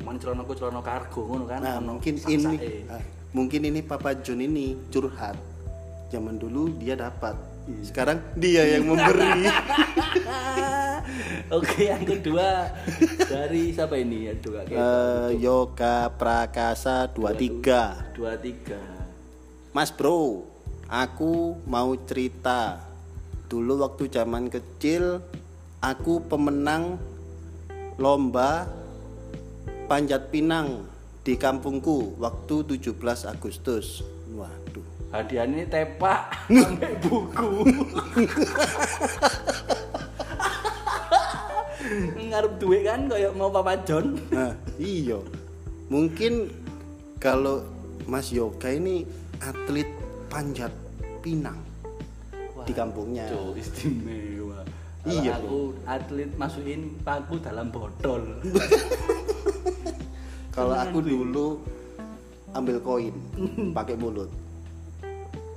Cuman 0.00 0.16
celana 0.20 0.44
aku 0.44 0.52
celana 0.52 0.80
kargo 0.80 1.20
ngono 1.24 1.44
kan? 1.48 1.60
Nah 1.60 1.80
mungkin 1.80 2.14
ini 2.22 2.84
ah, 2.86 3.02
mungkin 3.32 3.60
ini 3.64 3.80
Papa 3.80 4.14
John 4.16 4.38
ini 4.38 4.76
curhat. 4.88 5.36
Zaman 6.06 6.36
dulu 6.36 6.76
dia 6.76 6.94
dapat 6.94 7.34
Iya. 7.66 7.82
sekarang 7.82 8.18
dia 8.38 8.62
yang 8.78 8.86
memberi. 8.86 9.42
Oke, 11.58 11.90
yang 11.90 12.06
kedua 12.06 12.70
dari 13.26 13.74
siapa 13.74 13.98
ini? 13.98 14.30
Ya 14.30 14.34
dua 14.38 14.62
Eh, 14.62 15.30
Yoga 15.42 16.06
Prakasa 16.14 17.10
23 17.10 18.14
dua 18.14 18.38
tiga. 18.38 18.78
Mas 19.74 19.90
bro, 19.90 20.46
aku 20.86 21.58
mau 21.66 21.90
cerita. 22.06 22.86
Dulu 23.46 23.78
waktu 23.78 24.10
zaman 24.10 24.50
kecil, 24.50 25.22
aku 25.78 26.18
pemenang 26.26 26.98
lomba 27.94 28.66
panjat 29.86 30.34
pinang 30.34 30.82
di 31.22 31.38
kampungku 31.38 32.18
waktu 32.18 32.66
17 32.74 32.98
Agustus. 33.30 34.02
Waduh. 34.34 34.82
Hadiahnya 35.14 35.70
tepak 35.70 36.26
sampai 36.58 36.98
buku. 36.98 37.50
Ngarep 42.18 42.52
duit 42.58 42.82
kan 42.82 43.06
kayak 43.06 43.32
mau 43.38 43.54
Papa 43.54 43.78
John. 43.86 44.18
Nah, 44.34 44.58
iya. 44.82 45.22
Mungkin 45.86 46.50
kalau 47.22 47.62
Mas 48.10 48.34
Yoga 48.34 48.74
ini 48.74 49.06
atlet 49.38 49.86
panjat 50.26 50.74
pinang 51.22 51.62
di 52.66 52.74
kampungnya. 52.74 53.30
Cuk, 53.30 53.54
istimewa. 53.54 54.60
Iya, 55.06 55.38
aku 55.38 55.70
atlet 55.86 56.34
masukin 56.34 56.98
paku 57.06 57.38
dalam 57.38 57.70
botol. 57.70 58.42
Kalau 60.56 60.74
aku 60.74 60.98
dulu 60.98 61.62
ambil 62.50 62.82
koin 62.82 63.14
pakai 63.70 63.94
mulut. 63.94 64.26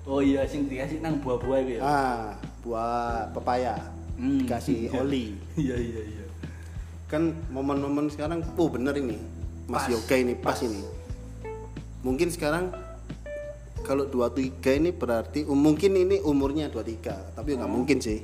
Oh 0.06 0.22
iya, 0.22 0.46
sing 0.46 0.70
dikasih 0.70 1.02
nang 1.02 1.18
buah-buah 1.22 1.60
itu 1.66 1.72
ya. 1.78 1.82
Ah, 1.82 2.24
buah 2.62 3.30
pepaya 3.34 3.78
Hmm. 4.20 4.44
dikasih 4.44 4.92
oli. 5.02 5.40
Iya 5.56 5.80
iya 5.80 6.02
iya. 6.04 6.26
Kan 7.08 7.34
momen-momen 7.50 8.12
sekarang, 8.12 8.44
oh 8.60 8.68
bener 8.70 8.94
ini, 9.00 9.16
Mas 9.66 9.88
Pas, 9.88 9.96
Yoga 9.96 10.16
ini 10.20 10.36
pas, 10.36 10.60
ini. 10.60 10.84
Mungkin 12.04 12.28
sekarang 12.30 12.70
kalau 13.90 14.06
23 14.06 14.62
ini 14.78 14.94
berarti 14.94 15.50
um, 15.50 15.58
mungkin 15.58 15.98
ini 15.98 16.22
umurnya 16.22 16.70
23, 16.70 17.34
tapi 17.34 17.58
nggak 17.58 17.72
mungkin 17.74 17.98
sih. 17.98 18.22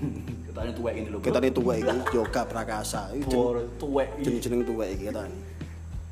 Ketanya 0.48 0.72
tuwek 0.72 0.94
ini 0.96 1.08
loh. 1.12 1.20
Kita 1.20 1.36
ini 1.44 1.52
tua 1.60 1.74
ini 1.76 1.96
Yoga 2.16 2.48
Prakasa, 2.48 3.12
itu 3.12 3.28
Bor 3.28 3.60
tuwek 3.76 4.16
ini. 4.16 4.24
jeneng-jeneng 4.24 4.62
tua 4.64 4.88
ini 4.88 5.04
kita 5.04 5.28
ini. 5.28 5.40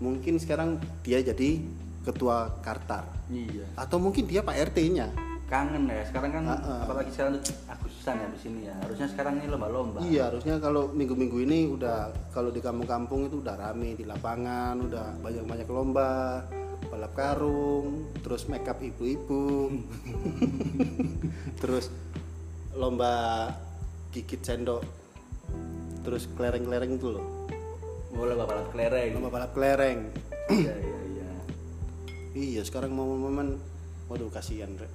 Mungkin 0.05 0.35
sekarang 0.37 0.77
dia 1.01 1.25
jadi 1.25 1.65
ketua 2.05 2.53
Kartar 2.61 3.09
Iya. 3.33 3.65
atau 3.81 3.97
mungkin 3.97 4.29
dia 4.29 4.45
Pak 4.45 4.77
RT-nya. 4.77 5.09
Kangen 5.49 5.89
ya. 5.89 6.05
Sekarang 6.05 6.31
kan 6.37 6.45
Ah, 6.45 6.61
ah. 6.61 6.81
apalagi 6.85 7.09
sekarang 7.09 7.41
Agustusan 7.65 8.21
ya 8.21 8.29
di 8.29 8.39
sini 8.39 8.61
ya. 8.69 8.77
Harusnya 8.85 9.09
sekarang 9.09 9.41
ini 9.41 9.49
lomba-lomba. 9.49 10.05
Iya 10.05 10.29
harusnya 10.29 10.61
kalau 10.61 10.93
minggu-minggu 10.93 11.41
ini 11.49 11.73
udah 11.73 12.13
kalau 12.29 12.53
di 12.53 12.61
kampung-kampung 12.61 13.33
itu 13.33 13.41
udah 13.41 13.57
rame 13.57 13.97
di 13.97 14.05
lapangan, 14.05 14.77
udah 14.85 15.17
banyak-banyak 15.25 15.69
lomba, 15.73 16.45
balap 16.99 17.15
karung, 17.15 18.11
terus 18.27 18.51
make 18.51 18.67
up 18.67 18.83
ibu-ibu, 18.83 19.71
terus 21.63 21.95
lomba 22.75 23.47
gigit 24.11 24.43
sendok, 24.43 24.83
terus 26.03 26.27
kelereng-kelereng 26.35 26.99
itu 26.99 27.15
loh, 27.15 27.47
Mau 28.11 28.27
lomba 28.27 28.51
balap 28.51 28.75
kelereng. 28.75 29.15
lomba 29.15 29.31
balap 29.31 29.55
kelereng. 29.55 30.11
Iya 30.51 30.75
iya 30.75 30.99
iya. 31.07 31.31
Iya 32.35 32.63
sekarang 32.67 32.91
momen-momen, 32.91 33.63
waduh 34.11 34.27
kasihan 34.27 34.75
Rek. 34.75 34.91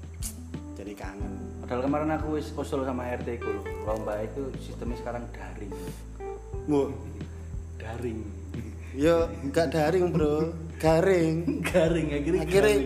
jadi 0.75 0.99
kangen. 0.99 1.63
Padahal 1.63 1.87
kemarin 1.87 2.11
aku 2.19 2.35
wis 2.35 2.51
usul 2.51 2.83
sama 2.83 3.07
RT 3.15 3.39
ku 3.39 3.47
loh. 3.47 3.63
Lomba 3.87 4.19
itu 4.19 4.51
sistemnya 4.59 4.99
sekarang 4.99 5.23
daring. 5.31 5.71
Bu, 6.67 6.91
Daring. 7.79 8.19
yo 8.91 9.25
nggak 9.47 9.71
daring 9.71 10.11
bro, 10.11 10.51
garing. 10.83 11.63
garing 11.63 12.07
akhirnya. 12.11 12.43
akhirnya 12.43 12.75
garing. 12.75 12.83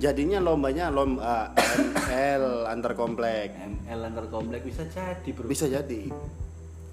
jadinya 0.00 0.38
lombanya 0.40 0.88
lomba 0.88 1.52
ML 2.08 2.64
antar 2.64 2.96
komplek 2.96 3.52
ML 3.52 4.00
antar 4.08 4.24
komplek 4.32 4.64
bisa 4.64 4.88
jadi 4.88 5.28
bro. 5.36 5.44
bisa 5.44 5.68
jadi 5.68 6.08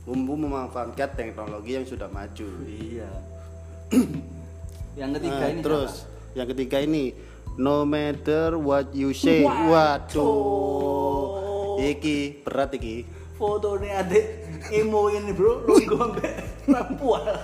Umbu 0.03 0.35
memanfaatkan 0.35 1.15
teknologi 1.15 1.79
yang 1.79 1.87
sudah 1.87 2.11
maju 2.11 2.47
Iya. 2.67 3.07
yang 4.99 5.15
ketiga 5.15 5.47
Nah, 5.47 5.51
ini 5.55 5.63
terus 5.63 6.03
yang 6.35 6.47
ketiga 6.51 6.83
ini 6.83 7.15
no 7.55 7.87
matter 7.87 8.59
what 8.59 8.91
you 8.91 9.15
say 9.15 9.47
waduh 9.47 11.39
iki 11.79 12.43
berat 12.43 12.75
iki 12.75 13.07
siapa? 13.43 13.59
fotonya 13.59 13.91
adik 13.99 14.25
emo 14.71 15.11
ini 15.11 15.31
bro. 15.35 15.67
Lu 15.67 15.75
sampai 15.83 16.31
perempuan 16.63 17.35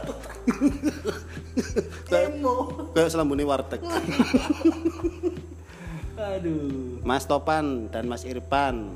emo. 2.07 2.55
kayak 2.95 3.09
selambuni 3.11 3.43
warteg. 3.43 3.83
Aduh. 6.19 6.99
Mas 7.03 7.23
Topan 7.27 7.87
dan 7.91 8.07
Mas 8.07 8.23
Irfan 8.27 8.95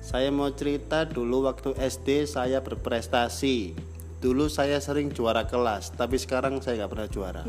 saya 0.00 0.32
mau 0.32 0.48
cerita 0.52 1.04
dulu 1.04 1.44
waktu 1.44 1.76
SD 1.76 2.24
saya 2.24 2.64
berprestasi. 2.64 3.76
Dulu 4.20 4.52
saya 4.52 4.76
sering 4.84 5.08
juara 5.16 5.48
kelas 5.48 5.96
tapi 5.96 6.20
sekarang 6.20 6.60
saya 6.60 6.84
nggak 6.84 6.92
pernah 6.92 7.08
juara. 7.08 7.42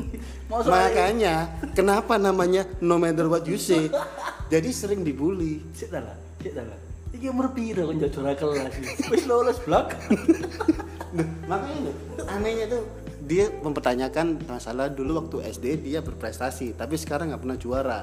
Makanya 0.48 1.60
kenapa 1.76 2.16
namanya 2.16 2.64
no 2.80 2.96
matter 2.96 3.28
what 3.28 3.44
you 3.44 3.60
say? 3.60 3.92
Jadi 4.52 4.72
sering 4.72 5.04
dibully. 5.04 5.60
lah 5.92 6.85
iki 7.16 7.26
umur 7.32 7.50
piro 7.56 7.88
kan 7.88 7.96
juara 7.98 8.32
kelas 8.36 8.72
wis 9.08 9.24
lulus 9.24 9.58
blok 9.64 9.96
makanya 11.48 11.92
anehnya 12.28 12.66
tuh 12.68 12.82
dia 13.26 13.50
mempertanyakan 13.50 14.38
masalah 14.46 14.86
dulu 14.86 15.18
waktu 15.18 15.50
SD 15.50 15.82
dia 15.82 15.98
berprestasi 15.98 16.78
tapi 16.78 16.94
sekarang 16.94 17.34
nggak 17.34 17.42
pernah 17.42 17.58
juara. 17.58 18.00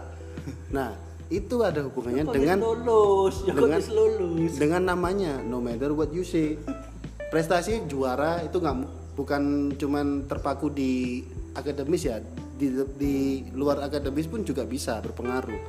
Nah 0.75 0.91
itu 1.31 1.63
ada 1.63 1.79
hubungannya 1.87 2.27
Kok 2.27 2.35
dengan 2.35 2.59
lulus 2.59 3.47
ya 3.47 3.55
dengan- 3.55 3.79
lulus 3.87 4.51
dengan 4.59 4.81
namanya 4.83 5.39
no 5.39 5.63
matter 5.63 5.95
what 5.95 6.11
you 6.11 6.27
say. 6.27 6.59
Prestasi 7.31 7.87
juara 7.87 8.43
itu 8.43 8.59
nggak 8.59 8.77
bukan 9.15 9.73
cuman 9.79 10.27
terpaku 10.27 10.69
di 10.69 11.23
akademis 11.55 12.03
ya 12.03 12.19
di, 12.59 12.75
di 12.99 13.15
luar 13.55 13.79
akademis 13.79 14.27
pun 14.27 14.43
juga 14.43 14.67
bisa 14.67 14.99
berpengaruh. 14.99 15.59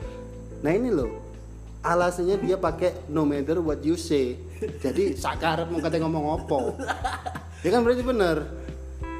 Nah 0.66 0.72
ini 0.74 0.90
loh 0.90 1.23
alasannya 1.84 2.40
dia 2.40 2.56
pakai 2.56 3.12
no 3.12 3.28
matter 3.28 3.60
what 3.60 3.84
you 3.84 3.94
say. 4.00 4.40
Jadi 4.80 5.12
sakarep 5.14 5.68
mau 5.68 5.84
kata 5.84 6.00
ngomong 6.00 6.24
opo. 6.40 6.80
Ya 7.60 7.72
kan 7.72 7.84
berarti 7.84 8.00
bener. 8.00 8.48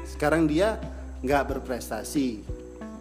Sekarang 0.05 0.49
dia 0.49 0.81
nggak 1.21 1.55
berprestasi. 1.55 2.41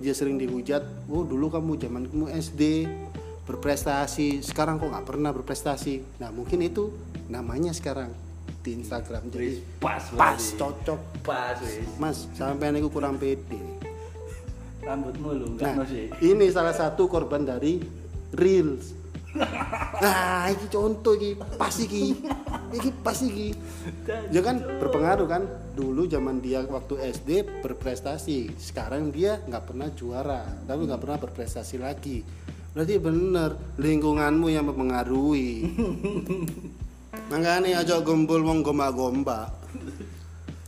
Dia 0.05 0.13
sering 0.13 0.37
dihujat. 0.37 1.09
Oh 1.09 1.25
dulu 1.25 1.49
kamu 1.49 1.81
zaman 1.81 2.05
kamu 2.09 2.27
SD 2.37 2.63
berprestasi. 3.49 4.45
Sekarang 4.45 4.77
kok 4.77 4.93
nggak 4.93 5.07
pernah 5.09 5.33
berprestasi. 5.33 6.21
Nah 6.21 6.29
mungkin 6.29 6.61
itu 6.61 6.93
namanya 7.33 7.73
sekarang 7.73 8.13
di 8.65 8.77
Instagram. 8.77 9.29
Jadi 9.33 9.61
pas 9.81 10.01
pas 10.17 10.41
cocok. 10.41 11.01
pas 11.21 11.57
Mas 12.01 12.29
sampai 12.37 12.73
aku 12.81 12.89
kurang 12.93 13.17
pede. 13.21 13.61
rambutmu 14.85 15.33
lu 15.33 15.47
Nah, 15.57 15.81
ini 16.21 16.53
salah 16.53 16.77
satu 16.77 17.09
korban 17.09 17.41
dari 17.41 17.81
reels. 18.37 19.04
Nah, 19.95 20.47
ini 20.53 20.67
contoh 20.71 21.15
iki, 21.19 21.35
pas 21.59 21.75
iki. 21.75 22.15
Iki 22.75 22.91
pas 23.03 23.19
iki. 23.19 23.55
Ya 24.31 24.41
kan 24.43 24.61
berpengaruh 24.61 25.27
kan. 25.27 25.43
Dulu 25.75 26.07
zaman 26.07 26.39
dia 26.39 26.63
waktu 26.67 27.11
SD 27.11 27.63
berprestasi, 27.63 28.55
sekarang 28.59 29.11
dia 29.11 29.43
nggak 29.43 29.65
pernah 29.67 29.89
juara, 29.91 30.47
tapi 30.67 30.87
nggak 30.87 31.03
pernah 31.03 31.19
berprestasi 31.19 31.77
lagi. 31.83 32.23
berarti 32.75 32.99
bener 32.99 33.55
lingkunganmu 33.79 34.51
yang 34.51 34.67
mempengaruhi 34.67 35.63
makanya 37.31 37.87
aja 37.87 38.03
gombol 38.03 38.43
wong 38.43 38.67
gomba-gomba 38.67 39.55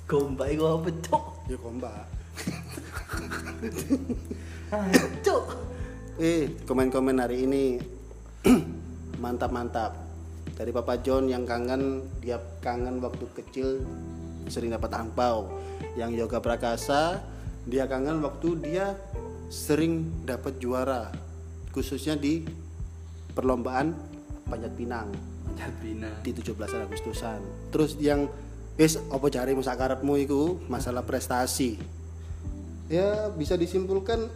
gombak 0.07 0.55
iku 0.55 0.79
apa 0.79 0.89
cuk 1.03 1.25
ya 1.51 1.57
gomba 1.59 1.93
Ah, 4.71 4.87
cuk 5.19 5.45
eh 6.23 6.47
komen-komen 6.63 7.19
hari 7.19 7.43
ini 7.51 7.83
mantap-mantap. 9.23 10.07
Dari 10.57 10.73
Papa 10.73 10.97
John 11.03 11.29
yang 11.29 11.45
kangen 11.45 12.07
dia 12.23 12.41
kangen 12.65 13.03
waktu 13.03 13.27
kecil 13.37 13.83
sering 14.49 14.73
dapat 14.73 14.95
angpau. 14.97 15.51
Yang 15.99 16.25
Yoga 16.25 16.39
Prakasa 16.41 17.21
dia 17.67 17.85
kangen 17.91 18.23
waktu 18.23 18.57
dia 18.63 18.95
sering 19.51 20.25
dapat 20.27 20.59
juara 20.63 21.11
khususnya 21.75 22.17
di 22.17 22.47
perlombaan 23.37 23.93
panjat 24.49 24.73
pinang. 24.79 25.13
Di 26.25 26.33
17 26.33 26.57
Agustusan. 26.57 27.41
Terus 27.75 27.99
yang 28.01 28.31
wis 28.81 28.97
apa 29.13 29.27
cari 29.29 29.53
musa 29.53 29.77
karepmu 29.77 30.15
iku? 30.25 30.43
Masalah 30.71 31.05
prestasi. 31.05 31.77
Ya 32.87 33.29
bisa 33.35 33.59
disimpulkan 33.59 34.31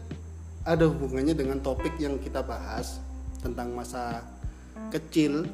ada 0.66 0.84
hubungannya 0.84 1.32
dengan 1.32 1.62
topik 1.64 1.96
yang 1.96 2.20
kita 2.20 2.44
bahas 2.44 3.00
tentang 3.40 3.72
masa 3.72 4.24
kecil. 4.92 5.48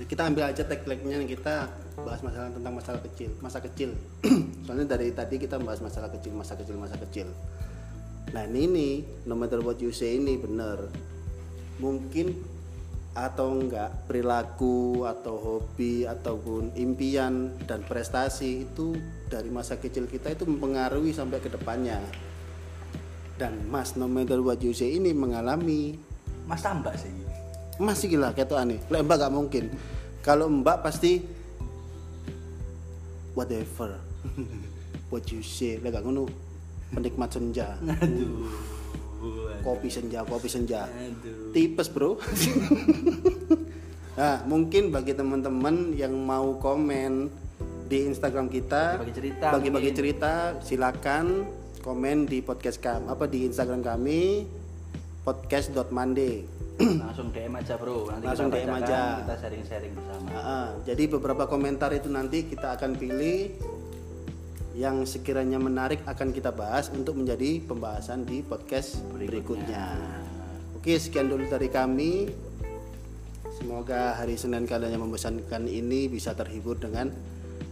Kita 0.00 0.26
ambil 0.26 0.48
aja 0.48 0.64
tagline-nya 0.64 1.22
kita 1.28 1.68
bahas 2.00 2.24
masalah 2.24 2.48
tentang 2.48 2.72
masalah 2.72 3.00
kecil 3.04 3.30
masa 3.44 3.58
kecil. 3.60 3.92
Soalnya 4.64 4.96
dari 4.96 5.12
tadi 5.12 5.36
kita 5.36 5.60
bahas 5.60 5.84
masalah 5.84 6.08
kecil 6.08 6.32
masa 6.32 6.56
kecil 6.56 6.76
masa 6.80 6.96
kecil. 6.96 7.28
Nah 8.32 8.44
ini 8.46 9.04
no 9.28 9.36
matter 9.36 9.60
what 9.60 9.76
you 9.82 9.92
say 9.92 10.16
ini 10.16 10.40
bener. 10.40 10.88
Mungkin 11.80 12.32
atau 13.10 13.58
enggak 13.58 14.06
perilaku 14.06 15.02
atau 15.02 15.34
hobi 15.34 16.06
ataupun 16.06 16.78
impian 16.78 17.50
dan 17.66 17.82
prestasi 17.82 18.70
itu 18.70 18.94
dari 19.26 19.50
masa 19.50 19.82
kecil 19.82 20.06
kita 20.06 20.30
itu 20.30 20.46
mempengaruhi 20.46 21.10
sampai 21.10 21.42
ke 21.42 21.50
depannya. 21.50 21.98
Dan 23.34 23.66
Mas 23.66 23.96
no 23.98 24.06
matter 24.06 24.38
what 24.38 24.62
you 24.62 24.70
say 24.70 24.94
ini 24.94 25.10
mengalami 25.10 25.96
Mas 26.50 26.66
tambah 26.66 26.90
sih. 26.98 27.14
Masih 27.78 28.10
gila 28.10 28.34
kayak 28.34 28.50
aneh 28.58 28.82
Lek 28.90 29.06
mbak 29.06 29.16
gak 29.22 29.30
mungkin. 29.30 29.70
Kalau 30.20 30.50
mbak 30.50 30.82
pasti 30.82 31.22
whatever. 33.38 34.02
What 35.14 35.30
you 35.30 35.46
say. 35.46 35.78
Lek 35.78 35.94
gak 35.94 36.02
ngono 36.02 36.26
penikmat 36.90 37.30
senja. 37.30 37.78
Aduh. 37.78 38.50
Kopi 39.62 39.86
senja 39.86 40.26
kopi 40.26 40.50
senja. 40.50 40.90
Aduh. 40.90 41.54
Tipes 41.54 41.86
bro. 41.86 42.18
Nah 44.10 44.42
mungkin 44.44 44.92
bagi 44.92 45.16
teman-teman 45.16 45.96
yang 45.96 46.12
mau 46.12 46.52
komen 46.60 47.30
di 47.88 48.04
Instagram 48.04 48.52
kita 48.52 49.00
Bagi 49.00 49.14
cerita 49.16 49.46
bagi-bagi 49.54 49.90
mungkin. 49.90 49.96
cerita 49.96 50.32
silakan 50.60 51.26
komen 51.80 52.28
di 52.28 52.44
podcast 52.44 52.82
kami 52.84 53.08
apa 53.08 53.24
di 53.24 53.48
Instagram 53.48 53.80
kami 53.80 54.44
podcast.mande 55.20 56.48
langsung 56.80 57.28
DM 57.28 57.52
aja 57.60 57.76
bro 57.76 58.08
nanti 58.08 58.24
Langsung 58.24 58.48
kita 58.48 58.56
DM 58.64 58.72
aja. 58.80 59.00
kita 59.20 59.34
sharing-sharing 59.36 59.92
bersama 59.92 60.26
Ah, 60.32 60.68
jadi 60.88 61.04
beberapa 61.12 61.44
komentar 61.44 61.92
itu 61.92 62.08
nanti 62.08 62.48
kita 62.48 62.72
akan 62.80 62.96
pilih 62.96 63.52
yang 64.72 65.04
sekiranya 65.04 65.60
menarik 65.60 66.00
akan 66.08 66.32
kita 66.32 66.56
bahas 66.56 66.88
untuk 66.88 67.20
menjadi 67.20 67.60
pembahasan 67.60 68.24
di 68.24 68.40
podcast 68.40 69.04
berikutnya. 69.12 69.92
Oke, 70.72 70.96
sekian 70.96 71.28
dulu 71.28 71.44
dari 71.52 71.68
kami. 71.68 72.32
Semoga 73.60 74.16
hari 74.16 74.40
Senin 74.40 74.64
kalian 74.64 74.96
yang 74.96 75.04
membosankan 75.04 75.68
ini 75.68 76.08
bisa 76.08 76.32
terhibur 76.32 76.80
dengan 76.80 77.12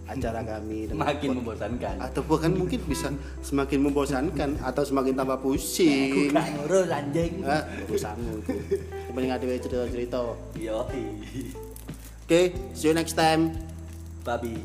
acara 0.08 0.40
kami 0.40 0.88
dengan 0.88 1.04
makin 1.06 1.28
pod- 1.28 1.36
membosankan 1.38 1.94
atau 2.00 2.20
bahkan 2.24 2.50
mungkin 2.50 2.80
bisa 2.82 3.12
semakin 3.38 3.78
membosankan 3.82 4.50
atau 4.58 4.82
semakin 4.82 5.12
tambah 5.14 5.36
aku 5.36 5.52
pusing. 5.52 6.32
gak 6.32 6.48
ngurus 6.56 6.88
anjing 6.88 7.32
Ah, 7.44 7.62
urusanmu 7.84 8.32
itu. 8.40 8.56
Kepenting 9.06 9.30
ada 9.30 9.44
cerita-cerita. 9.44 10.20
yo 10.56 10.78
Oke, 12.24 12.40
see 12.72 12.88
you 12.88 12.94
next 12.94 13.12
time. 13.12 13.52
babi 14.20 14.60